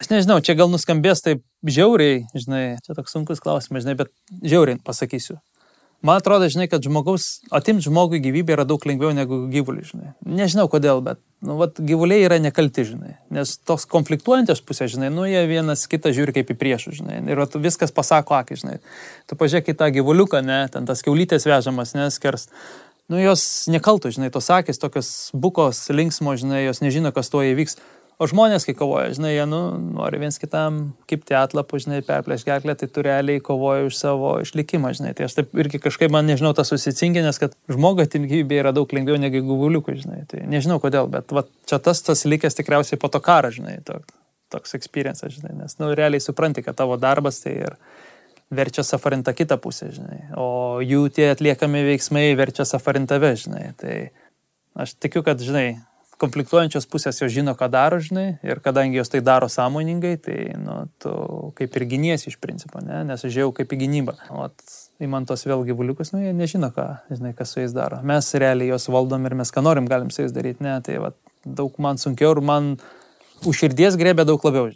[0.00, 4.12] Aš nežinau, čia gal nuskambės taip žiauriai, žinai, čia toks sunkus klausimas, žinai, bet
[4.44, 5.38] žiauriai pasakysiu.
[6.06, 10.12] Man atrodo, žinai, kad žmogaus, atimti žmogui gyvybę yra daug lengviau negu gyvuliui, žinai.
[10.38, 13.16] Nežinau kodėl, bet, nu, vat, gyvuliai yra nekalti, žinai.
[13.34, 17.18] Nes toks konfliktuojantis pusė, žinai, nu, jie vienas kitą žiūri kaip į priešų, žinai.
[17.26, 18.76] Ir vat, viskas pasako akį, žinai.
[19.26, 22.46] Tu pažiūrėk į tą gyvuliuką, ne, ten tas keulytės vežamas, neskers.
[23.10, 27.78] Nu, jos nekaltų, žinai, tos akis, tokios bukos, linksmo, žinai, jos nežino, kas tuo įvyks.
[28.16, 30.78] O žmonės, kai kovoja, žinai, jie nu, nori viens kitam
[31.10, 35.10] kipti atlapų, žinai, perplėš gerklę, tai tu realiai kovoja už savo išlikimą, žinai.
[35.18, 39.20] Tai aš taip irgi kažkaip man nežinau tas susicinkinęs, kad žmogo atimgyvybė yra daug lengviau
[39.20, 40.22] negu gyvuliukų, žinai.
[40.30, 43.98] Tai nežinau kodėl, bet va, čia tas tas likęs tikriausiai po to karą, žinai, to,
[44.54, 45.52] toks experience, žinai.
[45.58, 47.76] Nes, nu, realiai supranti, kad tavo darbas tai ir
[48.48, 50.22] verčia safarintą kitą pusę, žinai.
[50.40, 53.66] O jų tie atliekami veiksmai verčia safarintave, žinai.
[53.76, 53.98] Tai
[54.80, 55.82] aš tikiu, kad, žinai,
[56.20, 60.78] konfliktuojančios pusės jos žino, ką daro, žinai, ir kadangi jos tai daro sąmoningai, tai, nu,
[61.02, 61.12] tu
[61.58, 64.16] kaip ir giniesi iš principo, ne, nes aš žiūrėjau kaip į gynybą.
[64.32, 64.48] O
[65.04, 68.00] įman tos vėl gyvuliukus, nu, jie nežino, ką, žinai, kas su jais daro.
[68.06, 71.12] Mes realiai juos valdom ir mes ką norim galim su jais daryti, ne, tai va,
[71.44, 72.76] daug man sunkiau ir man
[73.44, 74.70] už širdies grėbė daug labiau.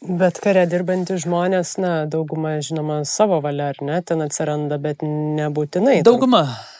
[0.00, 6.00] Bet kare dirbantys žmonės, na, dauguma, žinoma, savo valia, ar ne, ten atsiranda, bet nebūtinai.
[6.04, 6.44] Dauguma.
[6.46, 6.79] Daug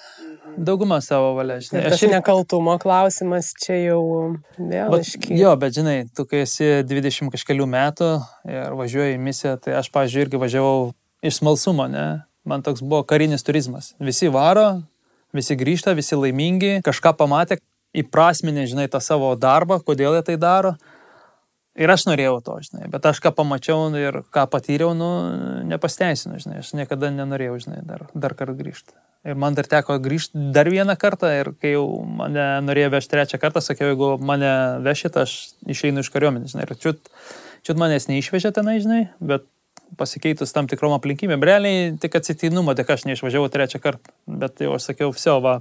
[0.59, 1.85] Dauguma savo valia, žinai.
[1.93, 2.11] Tas ir...
[2.13, 4.01] nekaltumo klausimas čia jau
[4.59, 5.39] vėl iškyla.
[5.39, 8.11] Jo, bet žinai, tu kai esi 20 kažkelių metų
[8.51, 10.79] ir važiuoji į misiją, tai aš, pažiūrėjau, irgi važiavau
[11.27, 12.07] iš smalsumo, ne?
[12.49, 13.93] Man toks buvo karinis turizmas.
[14.01, 14.81] Visi varo,
[15.37, 17.61] visi grįžta, visi laimingi, kažką pamatė,
[17.97, 20.75] įprasminė, žinai, tą savo darbą, kodėl jie tai daro.
[21.81, 25.11] Ir aš norėjau to, žinai, bet aš ką pamačiau ir ką patyriau, nu,
[25.71, 28.97] nepasteisinu, žinai, aš niekada nenorėjau, žinai, dar, dar kartą grįžti.
[29.21, 33.41] Ir man dar teko grįžti dar vieną kartą ir kai jau mane norėjo vežti trečią
[33.43, 34.53] kartą, sakiau, jeigu mane
[34.87, 35.35] vešit, aš
[35.69, 36.65] išeinu iš kariuomenės, žinai.
[36.65, 37.11] Ir čiut,
[37.67, 39.45] čiut manęs neišvežė tenai, žinai, bet
[40.01, 41.45] pasikeitus tam tikrom aplinkybėm.
[41.45, 45.59] Realiai tik atsitiktinumo, tik aš neišvažiavau trečią kartą, bet jau aš sakiau, viso, va,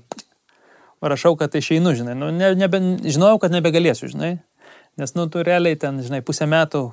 [1.04, 2.16] rašau, kad išeinu, žinai.
[2.16, 4.38] Nu, ne, nebe, žinojau, kad nebegalėsiu, žinai.
[5.00, 6.90] Nes, nu, tu realiai ten, žinai, pusę metų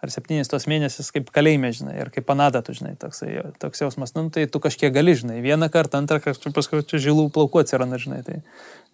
[0.00, 3.22] ar septynis tos mėnesius kaip kalėjime, žinai, ir kaip panada, tu žinai, toks,
[3.60, 7.28] toks jausmas, nu, tai tu kažkiek gali, žinai, vieną kartą, antrą kartą, paskui čia žilų
[7.34, 8.40] plaukų atsiranda, žinai, tai,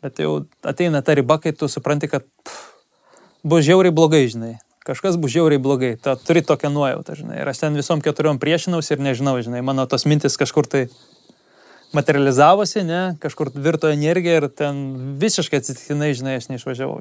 [0.05, 2.71] bet jau ateina ta riba, kai tu supranti, kad pff,
[3.47, 7.41] bus žiauriai blogai, žinai, kažkas bus žiauriai blogai, ta, turi tokią nuojautą, žinai.
[7.43, 10.87] Ir aš ten visom keturiom priešinausi ir nežinau, žinai, mano tos mintis kažkur tai
[11.95, 14.83] materializavosi, ne, kažkur virto energija ir ten
[15.23, 17.01] visiškai atsitiktinai, žinai, aš neišvažiavau.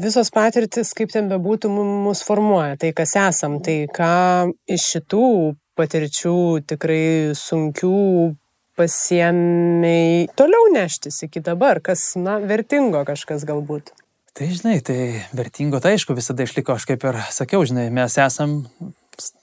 [0.00, 5.26] Visos patirtis, kaip ten bebūtų, mus formuoja, tai kas esam, tai ką iš šitų
[5.76, 6.36] patirčių
[6.70, 7.98] tikrai sunkių
[8.80, 13.92] pasiemiai toliau neštis iki dabar, kas, na, vertingo kažkas galbūt.
[14.32, 14.98] Tai žinai, tai
[15.36, 18.62] vertingo, tai aišku, visada išliko, aš kaip ir sakiau, žinai, mes esam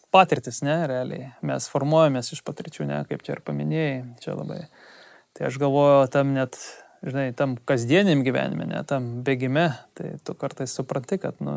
[0.09, 1.29] patirtis, ne, realiai.
[1.45, 4.63] Mes formuojamės iš patirčių, ne, kaip čia ir paminėjai, čia labai.
[5.37, 6.57] Tai aš galvoju, tam net,
[7.05, 11.55] žinai, tam kasdieniam gyvenime, ne, tam bėgime, tai tu kartais supranti, kad nu,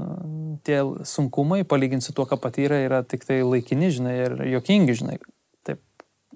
[0.67, 5.21] tie sunkumai, palyginti su tuo, ką patyrė, yra tik tai laikini, žinai, ir jokingi, žinai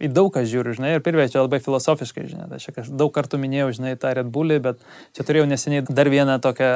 [0.02, 3.40] į daug ką žiūriu, žinai, ir pirmie čia labai filosofiškai, žinai, tai aš daug kartų
[3.40, 4.82] minėjau, žinai, tą Red Bullį, bet
[5.16, 6.70] čia turėjau neseniai dar vieną tokią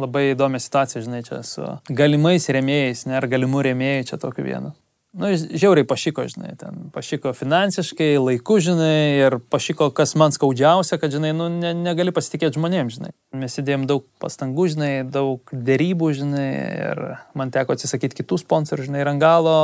[0.00, 4.72] labai įdomią situaciją, žinai, čia su galimais rėmėjais, ne, ar galimų rėmėjai čia tokiu vienu.
[5.10, 11.10] Nu, žiauriai pašyko, žinai, ten pašyko finansiškai, laiku, žinai, ir pašyko, kas man skaudžiausia, kad,
[11.10, 13.10] žinai, nu, ne, negali pasitikėti žmonėms, žinai.
[13.34, 16.50] Mes įdėjom daug pastangų, žinai, daug dėrybų, žinai,
[16.90, 17.02] ir
[17.34, 19.56] man teko atsisakyti kitų sponsorių, žinai, ir ant galo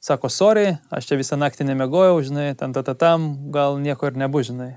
[0.00, 4.18] Sako, sorry, aš čia visą naktį nemegojau, žinai, ten ta, ta tam, gal nieko ir
[4.20, 4.76] nebus, žinai.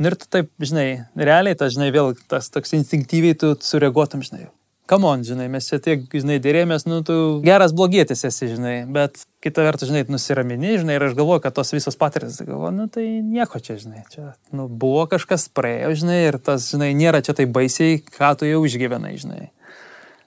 [0.00, 4.48] Nu ir tu taip, žinai, realiai tas, žinai, vėl tas toks instinktyviai tu sureaguotum, žinai.
[4.86, 7.14] Come on, žinai, mes čia tiek, žinai, dėrėmės, nu, tu
[7.44, 11.72] geras blogietis esi, žinai, bet kita vertus, žinai, nusiramini, žinai, ir aš galvoju, kad tos
[11.72, 16.36] visos patirtis, galvoju, nu, tai nieko čia, žinai, čia, nu, buvo kažkas praėjo, žinai, ir
[16.36, 19.46] tas, žinai, nėra čia tai baisiai, ką tu jau išgyvenai, žinai.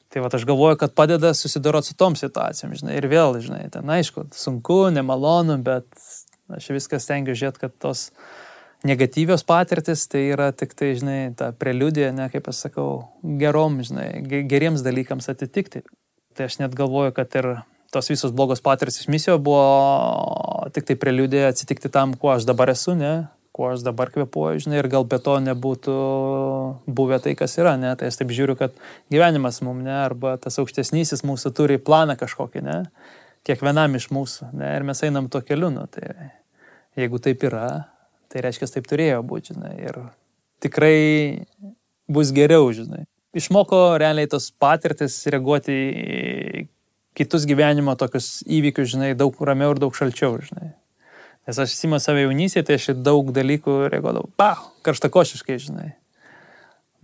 [0.09, 3.85] Tai va, aš galvoju, kad padeda susidoroti su tom situacijom, žinai, ir vėl, žinai, ten
[3.93, 5.85] aišku, sunku, nemalonu, bet
[6.49, 8.07] aš viskas stengiuosi žiūrėti, kad tos
[8.85, 12.89] negatyvios patirtis tai yra tik tai, žinai, ta preliudija, ne, kaip aš sakau,
[13.41, 14.09] gerom, žinai,
[14.49, 15.81] geriems dalykams atitikti.
[16.37, 17.55] Tai aš net galvoju, kad ir
[17.91, 22.69] tos visos blogos patirtis iš misijo buvo tik tai preliudija atsitikti tam, kuo aš dabar
[22.75, 25.97] esu, ne, kuo aš dabar kvepuoju, žinai, ir gal be to nebūtų
[26.85, 27.95] buvę tai, kas yra, ne?
[27.97, 28.75] Tai aš taip žiūriu, kad
[29.13, 32.77] gyvenimas mums, ne, arba tas aukštesnysis mūsų turi planą kažkokį, ne,
[33.47, 36.11] kiekvienam iš mūsų, ne, ir mes einam to keliu, nu, tai
[36.99, 37.67] jeigu taip yra,
[38.31, 39.99] tai reiškia, taip turėjo būti, žinai, ir
[40.63, 40.97] tikrai
[42.11, 43.05] bus geriau, žinai.
[43.37, 46.65] Išmoko realiai tos patirtis reaguoti į
[47.17, 50.73] kitus gyvenimo tokius įvykius, žinai, daug ramiau ir daug šalčiau, žinai.
[51.47, 54.51] Nes aš įsimą save jaunystėje, tai aš daug dalykų reaguodavau, pa,
[54.85, 55.89] karštakošiškai, žinai.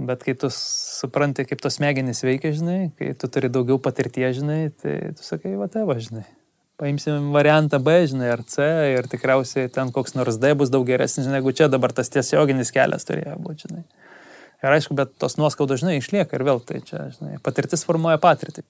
[0.03, 4.61] Bet kai tu supranti, kaip tos smegenys veikia, žinai, kai tu turi daugiau patirties, žinai,
[4.84, 6.26] tai tu sakai, va tavo, žinai.
[6.84, 11.29] Paimsim variantą B, žinai, ar C ir tikriausiai ten koks nors D bus daug geresnis
[11.31, 13.84] negu čia dabar tas tiesioginis kelias turėjo būti, žinai.
[14.63, 18.65] Ir aišku, bet tos nuoskaudos, žinai, išlieka ir vėl tai čia, žinai, patirtis formuoja patirtį.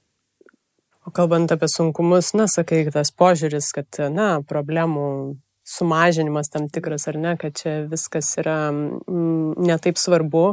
[1.09, 5.09] O kalbant apie sunkumus, na, sakai, tas požiūris, kad, na, problemų
[5.65, 10.47] sumažinimas tam tikras, ar ne, kad čia viskas yra mm, netaip svarbu,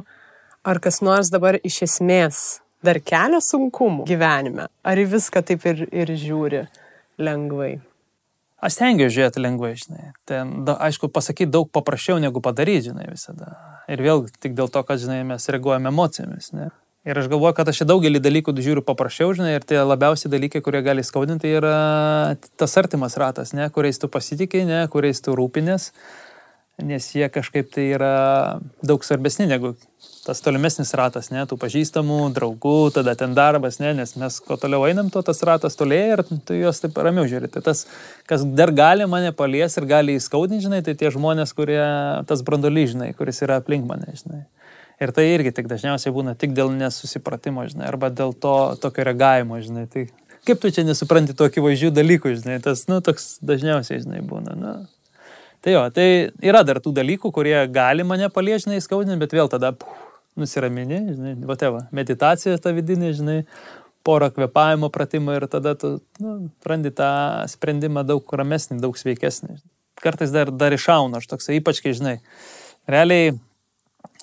[0.65, 2.45] ar kas nors dabar iš esmės
[2.81, 6.65] dar kelia sunkumų gyvenime, ar į viską taip ir, ir žiūri
[7.21, 7.79] lengvai.
[8.61, 10.11] Aš stengiuosi žiūrėti lengvai, žinai.
[10.29, 13.55] Ten, da, aišku, pasakyti daug paprasčiau negu padaryti, žinai, visada.
[13.89, 16.69] Ir vėl tik dėl to, kad, žinai, mes reaguojame emocijomis, ne?
[17.09, 20.61] Ir aš galvoju, kad aš į daugelį dalykų žiūriu paprasčiau, žinai, ir tie labiausiai dalykai,
[20.61, 21.77] kurie gali skaudinti, tai yra
[22.61, 25.89] tas artimas ratas, ne, kuriais tu pasitikai, ne, kuriais tu rūpinės,
[26.85, 28.13] nes jie kažkaip tai yra
[28.85, 29.73] daug svarbesni negu
[30.31, 34.85] tas tolimesnis ratas, ne, tų pažįstamų, draugų, tada ten darbas, ne, nes mes kuo toliau
[34.87, 37.51] einam, tuo tas ratas tolėja ir tu juos taip ramiau žiūri.
[37.51, 37.83] Tai tas,
[38.31, 41.83] kas dar gali mane palies ir gali įskaudinti, žinai, tai tie žmonės, kurie,
[42.31, 44.45] tas brandolys, žinai, kuris yra aplink mane, žinai.
[45.03, 49.59] Ir tai irgi tik dažniausiai būna tik dėl nesusipratimo, žinai, arba dėl to tokio reagavimo,
[49.65, 49.89] žinai.
[49.91, 50.05] Tai
[50.47, 54.55] kaip tu čia nesupranti tokių vaizdžių dalykų, žinai, tas, nu, toks dažniausiai, žinai, būna.
[54.61, 54.77] Nu.
[55.65, 56.07] Tai jo, tai
[56.45, 61.35] yra dar tų dalykų, kurie gali mane paliežinai skaudinti, bet vėl tada puh, nusiramini, žinai,
[61.49, 63.39] va tėva, meditacija ta vidinė, žinai,
[64.07, 67.11] porą kvepavimo pratimų ir tada tu nu, randi tą
[67.53, 69.59] sprendimą daug ramesnį, daug sveikesnį.
[70.01, 72.17] Kartais dar, dar išauna, aš toksai, ypač kai, žinai,
[72.89, 73.35] realiai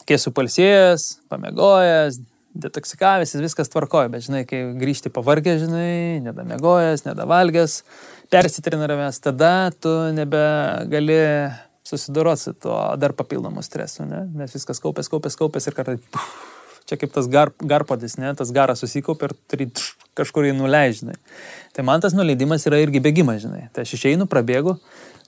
[0.07, 2.21] kai esu palsėjęs, pamegojęs,
[2.57, 7.81] detoksikavęs, viskas tvarkoja, bet žinai, kai grįžti pavargę, žinai, nedamegojęs, nedavalgęs,
[8.33, 9.53] persitreniravęs, tada
[9.83, 11.19] tu nebegali
[11.87, 14.25] susidoroti su tuo dar papildomu stresu, ne?
[14.37, 15.97] nes viskas kaupės, kaupės, kaupės ir kartai,
[16.87, 18.33] čia kaip tas gar, garpodis, ne?
[18.37, 19.69] tas garas susikaupia ir turi
[20.17, 21.17] kažkur jį nuleidžinai.
[21.75, 23.67] Tai man tas nuleidimas yra irgi bėgimas, žinai.
[23.75, 24.77] Tai aš išeinu, prabėgu,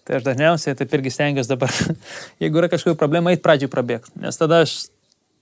[0.10, 1.70] Tai aš dažniausiai taip irgi stengiuosi dabar,
[2.42, 4.16] jeigu yra kažkokia problema, eit pradžiai prabėgti.
[4.24, 4.88] Nes tada aš,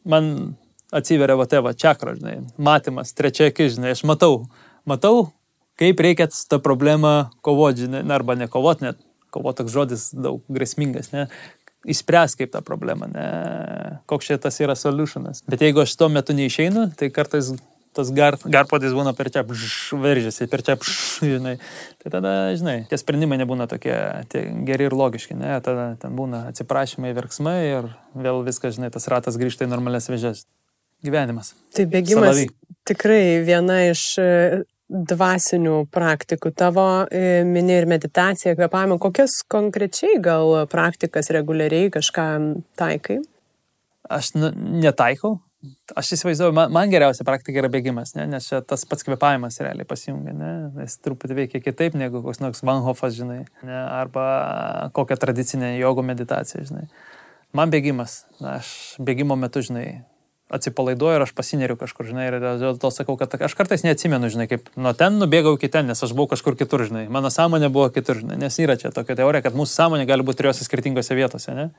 [0.03, 0.57] man
[0.91, 4.41] atsiveria va tėva čakra, žinai, matymas, trečia akis, žinai, aš matau,
[4.83, 5.29] matau,
[5.79, 8.99] kaip reikia tą problemą kovoti, žinai, arba ne kovoti, net
[9.37, 11.27] kovoti toks žodis daug grėsmingas, ne,
[11.87, 13.25] įspręs kaip tą problemą, ne,
[14.09, 15.43] koks čia tas yra solutionas.
[15.47, 17.53] Bet jeigu aš tuo metu neišeinu, tai kartais
[17.97, 20.77] tas gar, garpodis būna per čia veržiasi, per čia,
[21.25, 21.55] žinai.
[22.01, 23.95] Tai tada, žinai, tie sprendimai nebūna tokie
[24.31, 29.09] tie geri ir logiški, ne, tada ten būna atsiprašymai, verksmai ir vėl viskas, žinai, tas
[29.11, 30.45] ratas grįžta į normales vežės.
[31.05, 31.51] Gyvenimas.
[31.77, 32.47] Tai bėgimas Salavy.
[32.89, 34.01] tikrai viena iš
[34.87, 42.27] dvasinių praktikų tavo, e, mini ir meditacija, kvepavimo, kokias konkrečiai gal praktikas reguliariai kažką
[42.79, 43.19] taikai?
[44.07, 45.37] Aš netaikau.
[45.97, 48.27] Aš įsivaizduoju, man, man geriausia praktika yra bėgimas, ne?
[48.29, 50.51] nes čia tas pats kvepavimas realiai pasijungia, ne?
[50.83, 53.79] jis truputį veikia kitaip negu koks nors Vanhofas, žinai, ne?
[53.97, 54.27] arba
[54.95, 56.85] kokia tradicinė jogo meditacija, žinai.
[57.57, 58.21] Man bėgimas,
[58.53, 58.69] aš
[59.01, 59.87] bėgimo metu, žinai,
[60.53, 64.47] atsipalaiduoju ir aš pasineriu kažkur, žinai, ir dėl to sakau, kad aš kartais neatsimenu, žinai,
[64.47, 67.89] kaip nuo ten nubėgau iki ten, nes aš buvau kažkur kitur, žinai, mano sąmonė buvo
[67.91, 71.55] kitur, žinai, nes yra čia tokia teorija, kad mūsų sąmonė gali būti trijose skirtingose vietose,
[71.57, 71.69] ne?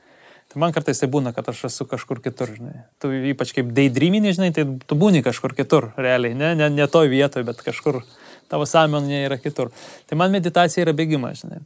[0.49, 2.85] Tai man kartais tai būna, kad aš esu kažkur kitur, žinai.
[3.05, 7.11] Tu ypač kaip daydreamini, žinai, tai tu būni kažkur kitur, realiai, ne, ne, ne toj
[7.13, 8.01] vietoje, bet kažkur
[8.49, 9.73] tavo sąmonė yra kitur.
[10.09, 11.61] Tai man meditacija yra bėgimas, žinai.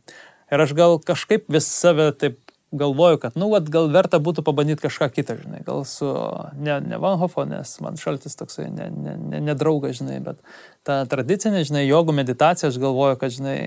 [0.53, 2.41] Ir aš gal kažkaip vis save taip
[2.73, 6.09] galvoju, kad, nu, vat, gal verta būtų pabandyti kažką kitą, žinai, gal su,
[6.57, 10.41] ne, ne Vanhofo, nes man šaltis toksai, ne, ne, ne, ne draugas, žinai, bet
[10.87, 13.59] ta tradicinė, žinai, jogų meditacija, aš galvoju, kad, žinai,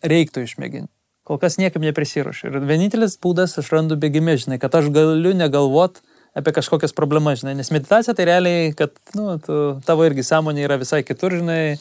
[0.00, 0.92] reiktų išmėginti.
[1.28, 2.48] Kol kas niekam neprisiruošiu.
[2.48, 6.00] Ir vienintelis būdas aš randu bėgime, žinai, kad aš galiu negalvot
[6.34, 10.78] apie kažkokias problemas, žinai, nes meditacija tai realiai, kad, nu, tu, tavo irgi sąmonė yra
[10.80, 11.76] visai kitur, žinai,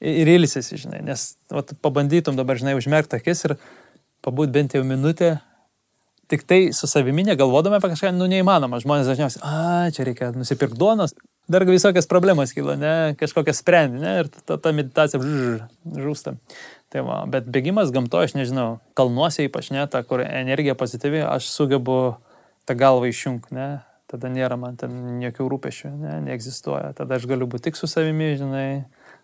[0.00, 3.56] ir ilsisi, žinai, nes, vat, pabandytum dabar, žinai, užmerkti akis ir
[4.24, 5.36] pabūt bent jau minutę
[6.30, 8.78] tik tai su savimi negalvodami apie kažką, nu neįmanoma.
[8.82, 11.16] Žmonės dažniausiai, a, čia reikia nusipirkti duonos,
[11.50, 15.58] dar visokias problemas kyla, ne, kažkokias sprendi, ne, ir ta, ta meditacija žž,
[15.98, 16.36] žūsta.
[16.90, 18.68] Tai va, bet bėgimas gamtoje, aš nežinau,
[18.98, 22.00] kalnuose ypač, ne, ta, kur energija pozityvi, aš sugebu
[22.66, 23.68] tą galvą išjungti, ne,
[24.10, 26.92] tada nėra man ten jokių rūpešių, ne, neegzistuoja.
[26.98, 28.66] Tada aš galiu būti tik su savimi, žinai,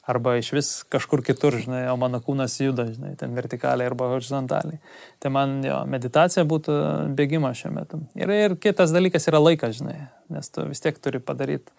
[0.07, 4.79] arba iš vis kažkur kitur, žinai, o mano kūnas juda, žinai, ten vertikaliai arba horizontaliai.
[5.23, 6.79] Tai man jo, meditacija būtų
[7.19, 8.01] bėgimas šiuo metu.
[8.19, 9.99] Ir, ir kitas dalykas yra laikas, žinai,
[10.33, 11.75] nes tu vis tiek turi padaryti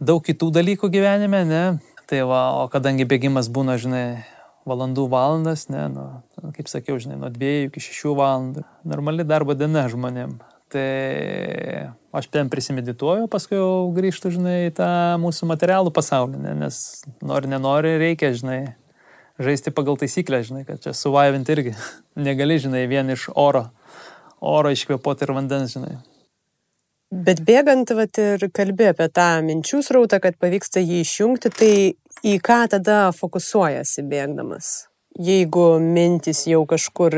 [0.00, 1.62] daug kitų dalykų gyvenime, ne?
[2.06, 4.04] Tai va, o kadangi bėgimas būna, žinai,
[4.68, 6.04] valandų valandas, ne, nu,
[6.54, 8.66] kaip sakiau, žinai, nuo dviejų iki šešių valandų.
[8.86, 10.36] Normali darbo diena žmonėm.
[10.72, 14.88] Tai aš ten prisimedituoju, paskui jau grįžtu, žinai, į tą
[15.22, 16.80] mūsų materialų pasaulį, ne, nes
[17.22, 18.58] nori, nenori, reikia, žinai,
[19.38, 21.76] žaisti pagal taisyklę, žinai, kad čia suvaivinti irgi
[22.28, 23.68] negali, žinai, vien iš oro,
[24.40, 25.94] oro iškvėpoti ir vandens, žinai.
[27.14, 31.72] Bet bėgant, vat, ir kalbė apie tą minčių srautą, kad pavyksta jį išjungti, tai
[32.26, 34.88] į ką tada fokusuojasi bėgdamas?
[35.16, 37.14] Jeigu mintis jau kažkur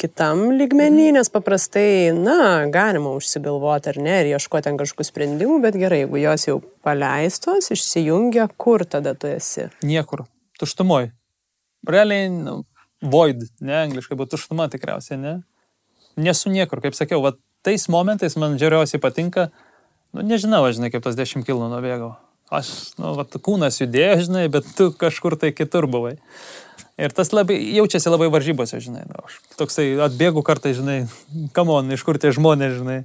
[0.00, 5.78] kitam lygmenį, nes paprastai, na, galima užsigalvoti ar ne ir ieškoti ten kažkokių sprendimų, bet
[5.80, 9.70] gerai, jeigu jos jau paleistos, išsijungia, kur tada tu esi?
[9.86, 10.26] Niekur,
[10.60, 11.10] tuštumoj.
[11.88, 12.60] Realiai, nu,
[13.00, 15.34] void, ne, angliškai, bet tuštuma tikriausiai, ne.
[16.20, 19.48] Nesu niekur, kaip sakiau, va, tais momentais man žiauriausiai patinka,
[20.12, 22.14] nu, nežinau, žinai, kaip tas 10 km nubėgau.
[22.52, 22.68] Aš,
[23.00, 26.14] nu, va, kūnas judėjo, žinai, bet tu kažkur tai kitur buvai.
[26.96, 29.04] Ir tas labai, jaučiasi labai varžybose, žinai.
[29.10, 31.02] Nu, aš toksai atbėgu kartai, žinai,
[31.56, 33.02] kamon, iš kur tie žmonės, žinai.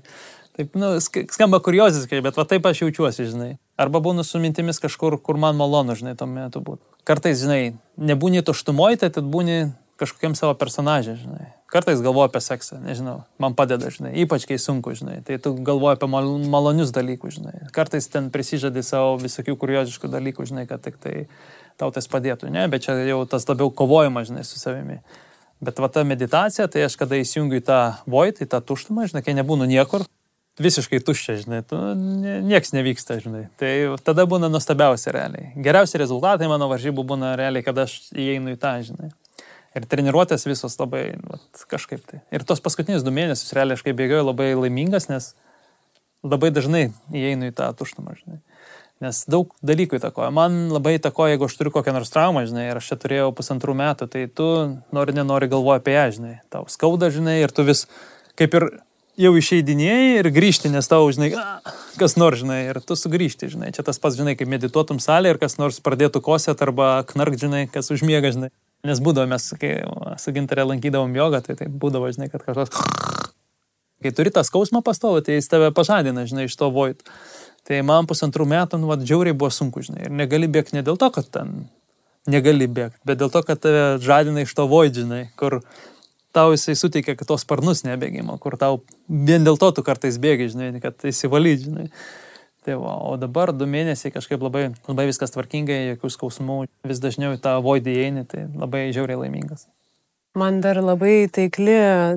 [0.56, 3.52] Taip, nu, skamba kurioziškai, bet va taip aš jaučiuosi, žinai.
[3.80, 6.84] Arba būnu su mintimis kažkur, kur man malonu, žinai, tuo metu būtų.
[7.08, 11.52] Kartais, žinai, nebūni tuštumoje, tai tad būni kažkokiam savo personažė, žinai.
[11.72, 15.22] Kartais galvoju apie seksą, nežinau, man padeda, žinai, ypač kai sunku, žinai.
[15.28, 17.68] Tai tu galvoji apie mal malonius dalykus, žinai.
[17.76, 21.16] Kartais ten prisižadi savo visokių kurioziškų dalykų, žinai, kad tik tai
[21.82, 25.02] tau tas padėtų, ne, bet čia jau tas labiau kovojimas, žinai, su savimi.
[25.62, 29.22] Bet va ta meditacija, tai aš kada įsijungiu į tą void, į tą tuštumą, žinai,
[29.26, 30.08] kai nebūnu niekur,
[30.62, 31.78] visiškai tuščia, žinai, tu,
[32.48, 33.46] nieks nevyksta, žinai.
[33.62, 33.72] Tai
[34.06, 35.52] tada būna nuostabiausia realiai.
[35.64, 39.12] Geriausi rezultatai mano varžybų būna realiai, kada aš įeinu į tą, žinai.
[39.78, 42.20] Ir treniruotės visos labai, vat, kažkaip tai.
[42.36, 45.32] Ir tos paskutinius du mėnesius realiai aš kaip bėgioju labai laimingas, nes
[46.26, 48.42] labai dažnai įeinu į tą tuštumą, žinai.
[49.02, 50.30] Nes daug dalykų įtakoja.
[50.36, 53.74] Man labai įtakoja, jeigu aš turiu kokią nors traumą, žinai, ir aš čia turėjau pusantrų
[53.80, 54.48] metų, tai tu
[54.94, 56.36] nori, nenori galvoji apie ją, žinai.
[56.54, 57.88] Tau skauda, žinai, ir tu vis
[58.38, 58.68] kaip ir
[59.22, 61.32] jau išeidinėjai ir grįžti, nes tau, žinai,
[61.98, 63.74] kas nors, žinai, ir tu sugrįžti, žinai.
[63.76, 67.66] Čia tas pats, žinai, kaip medituotum salė ir kas nors pradėtų kosėt arba knark, žinai,
[67.74, 68.54] kas užmiega, žinai.
[68.88, 69.76] Nes būdavo mes, kai
[70.22, 72.74] su gintarė lankydavom jogą, tai tai būdavo, žinai, kad kažkas
[74.02, 77.04] Kai turi tą skausmą pastovų, tai jis tave pažadina, žinai, iš to void.
[77.68, 80.08] Tai man pusantrų metų, nu, vad, džiauriai buvo sunku, žinai.
[80.08, 81.70] Ir negali bėgti ne dėl to, kad ten
[82.30, 85.60] negali bėgti, bet dėl to, kad tave žadina iš to void, žinai, kur
[86.36, 90.74] tau jisai suteikia kitos sparnus nebėgimo, kur tau vien dėl to tu kartais bėgi, žinai,
[90.84, 91.88] kad įsivalyti, žinai.
[92.62, 97.34] Tai va, o dabar du mėnesiai kažkaip labai, labai viskas tvarkingai, jokių skausmų, vis dažniau
[97.34, 99.66] į tą voidį eini, tai labai žiauriai laimingas.
[100.40, 101.74] Man dar labai taikli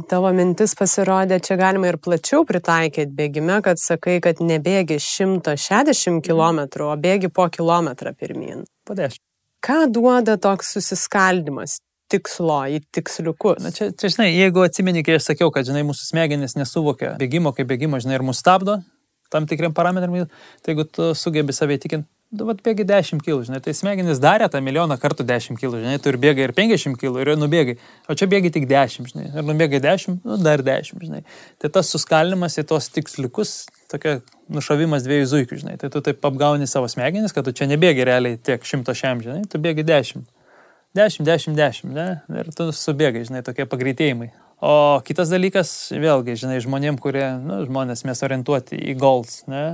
[0.06, 6.60] tavo mintis pasirodė, čia galima ir plačiau pritaikyti bėgime, kad sakai, kad nebėgi 160 km,
[6.86, 8.62] o bėgi po kilometrą pirmin.
[8.86, 9.18] Padėš.
[9.64, 11.80] Ką duoda toks susiskaldimas
[12.12, 13.58] tikslo į tiksliukus?
[13.64, 17.50] Na čia, čia, žinai, jeigu atsimeni, kai aš sakiau, kad, žinai, mūsų smegenys nesuvokia bėgimo
[17.56, 18.78] kaip bėgimo, žinai, ir mus stabdo
[19.34, 20.28] tam tikriam parametram,
[20.62, 22.06] tai jeigu tu sugebi savai tikinti,
[22.42, 26.10] vat bėgi 10 kg, žinai, tai smegenys darė tą milijoną kartų 10 kg, žinai, tu
[26.10, 27.76] ir bėgai ir 50 kg, ir nubėgai,
[28.08, 31.22] o čia bėgi tik 10, žinai, ir nubėgai 10, nu, dar 10, žinai.
[31.62, 33.56] Tai tas suskalimas į tos tiksliukus,
[33.92, 34.18] tokia
[34.52, 38.40] nušavimas dviejų zuikių, žinai, tai tu taip apgauni savo smegenis, kad tu čia nebėgi realiai
[38.40, 40.26] tiek 100 šiam, žinai, tu bėgi 10.
[40.94, 42.08] 10, 10, 10, ne?
[42.38, 44.30] Ir tu subėgai, žinai, tokie pagreitėjimai.
[44.62, 49.64] O kitas dalykas, vėlgi, žinai, žmonėm, kurie, nu, žmonės mes orientuoti į goals, ne?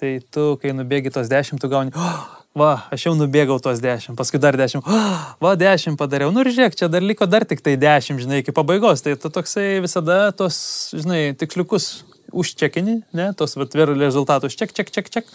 [0.00, 2.22] Tai tu, kai nubėgi tos dešimt, tu gauni, oh,
[2.58, 6.32] va, aš jau nubėgau tos dešimt, paskui dar dešimt, oh, va, dešimt padariau.
[6.34, 9.04] Nu ir žiūrėk, čia dar liko dar tik tai dešimt, žinai, iki pabaigos.
[9.06, 10.56] Tai tu toksai visada tos,
[10.98, 11.88] žinai, tiksliukus
[12.34, 15.30] užčekini, ne, tos vatverų rezultatus, ček, ček, ček, ček.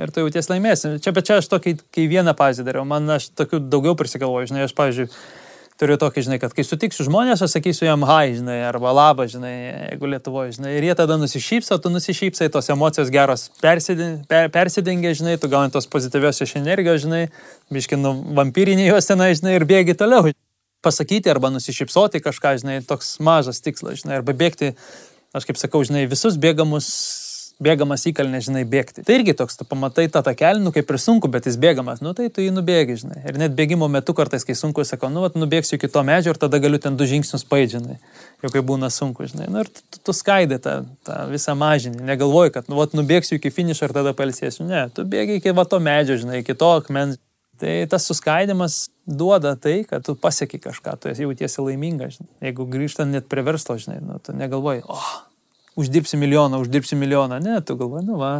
[0.00, 0.96] Ir tu jauties laimėsi.
[1.04, 4.66] Čia, bet čia aš tokį, kai vieną pavyzdį dariau, man aš tokių daugiau prisigalvoju, žinai,
[4.66, 5.10] aš, pavyzdžiui,
[5.80, 9.52] turiu tokį, žinai, kad kai sutiksiu žmonės, aš sakysiu jam hai, žinai, arba labą, žinai,
[9.88, 15.14] jeigu Lietuvoje, žinai, ir jie tada nusišypso, tu nusišypsai, tos emocijos geros persidengia, per, persidengia
[15.16, 17.22] žinai, tu gauni tos pozityvios iš energijos, žinai,
[17.72, 20.34] biškinu vampyrinį juos tenai, žinai, ir bėgi toliau.
[20.84, 24.74] Pasakyti arba nusišypsoti kažką, žinai, toks mažas tikslas, žinai, arba bėgti,
[25.36, 26.88] aš kaip sakau, žinai, visus bėgamus
[27.62, 29.04] bėgamas įkalnė, žinai, bėgti.
[29.06, 32.12] Tai irgi toks, tu pamatai tą takelį, nu kaip ir sunku, bet jis bėgamas, nu
[32.16, 33.20] tai tu jį nubėgi, žinai.
[33.28, 36.40] Ir net bėgimo metu kartais, kai sunku, sakau, nu, vat, nubėgsiu iki to medžio ir
[36.40, 37.98] tada galiu ten du žingsnius paidžinai,
[38.44, 39.50] jau kai būna sunku, žinai.
[39.52, 43.52] Nu ir tu, tu, skaidai tą, tą visą mažinį, negalvoji, kad, nu, vat, nubėgsiu iki
[43.54, 44.64] finišo ir tada palsėsiu.
[44.68, 47.20] Ne, tu bėgi iki va to medžio, žinai, iki to akmens.
[47.60, 52.16] Tai tas suskaidimas duoda tai, kad tu pasieki kažką, tu jautiesi laimingas.
[52.40, 55.10] Jeigu grįžtant net prie verslo, žinai, nu, tu negalvoji, o, oh,
[55.80, 57.40] uždirbsi milijoną, uždirbsi milijoną.
[57.44, 58.32] Ne, tu galvoji, nu va,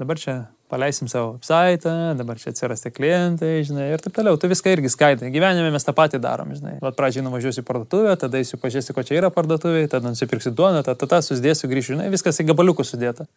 [0.00, 4.38] dabar čia paleisim savo website, dabar čia atsirasti klientai, žinai, ir taip toliau.
[4.40, 5.30] Tu viską irgi skaitai.
[5.34, 6.76] Gyvenime mes tą patį darom, žinai.
[6.82, 10.82] Vat pradžiai nuvažiuosiu į parduotuvę, tada eisiu pažiūrėsiu, ko čia yra parduotuvė, tada nusipirksiu duoną,
[10.86, 13.28] tada tą susidėsiu, grįšiu, žinai, viskas į gabaliukus sudėta.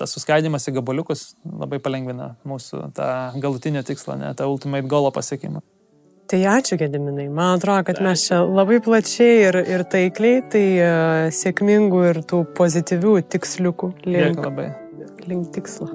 [0.00, 3.10] Tas suskaidimas į gabaliukus labai palengvina mūsų tą
[3.42, 5.62] galutinį tikslą, ne, tą ultimate goalo pasiekimą.
[6.30, 7.26] Tai ačiū, Gediminai.
[7.26, 12.44] Man atrodo, kad mes čia labai plačiai ir, ir taikliai, tai uh, sėkmingų ir tų
[12.54, 14.68] pozityvių tiksliukų link, labai.
[15.26, 15.90] link tikslo.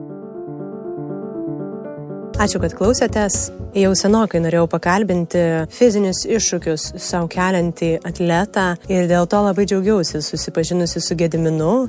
[2.36, 3.46] Ačiū, kad klausėtės.
[3.80, 5.40] Jau senokai norėjau pakalbinti
[5.72, 11.86] fizinius iššūkius savo keliantį atletą ir dėl to labai džiaugiausi susipažinusi su Gediminu.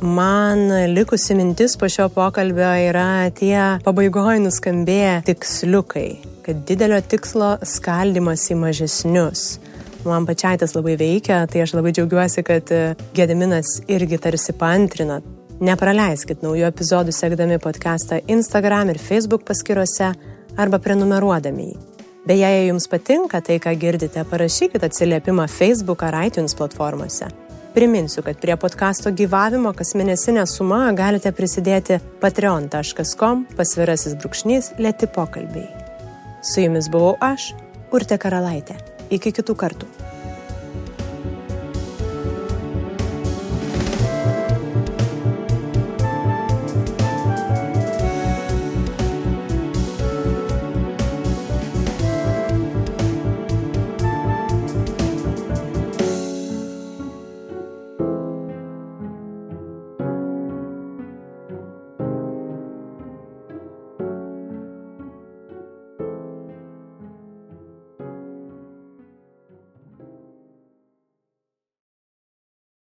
[0.00, 6.08] Man likusi mintis po šio pokalbio yra tie pabaigoje nuskambėję tiksliukai
[6.50, 9.42] kad didelio tikslo skaldimas į mažesnius.
[10.02, 12.80] Man pačiai tas labai veikia, tai aš labai džiaugiuosi, kad e,
[13.14, 15.20] Gediminas irgi tarsi pantrina.
[15.60, 20.08] Nepraleiskit naujų epizodų sekdami podcastą Instagram ir Facebook paskiruose
[20.58, 21.76] arba prenumeruodami jį.
[22.26, 27.30] Beje, jei jums patinka tai, ką girdite, parašykite atsiliepimą Facebook ar iTunes platformose.
[27.74, 35.68] Priminsiu, kad prie podkasto gyvavimo kas mėnesinę sumą galite prisidėti patreon.com pasvirasis brūkšnys lėti pokalbiai.
[36.42, 37.52] Su jumis buvau aš,
[37.94, 38.78] Urte Karalaitė.
[39.10, 39.99] Iki kitų kartų.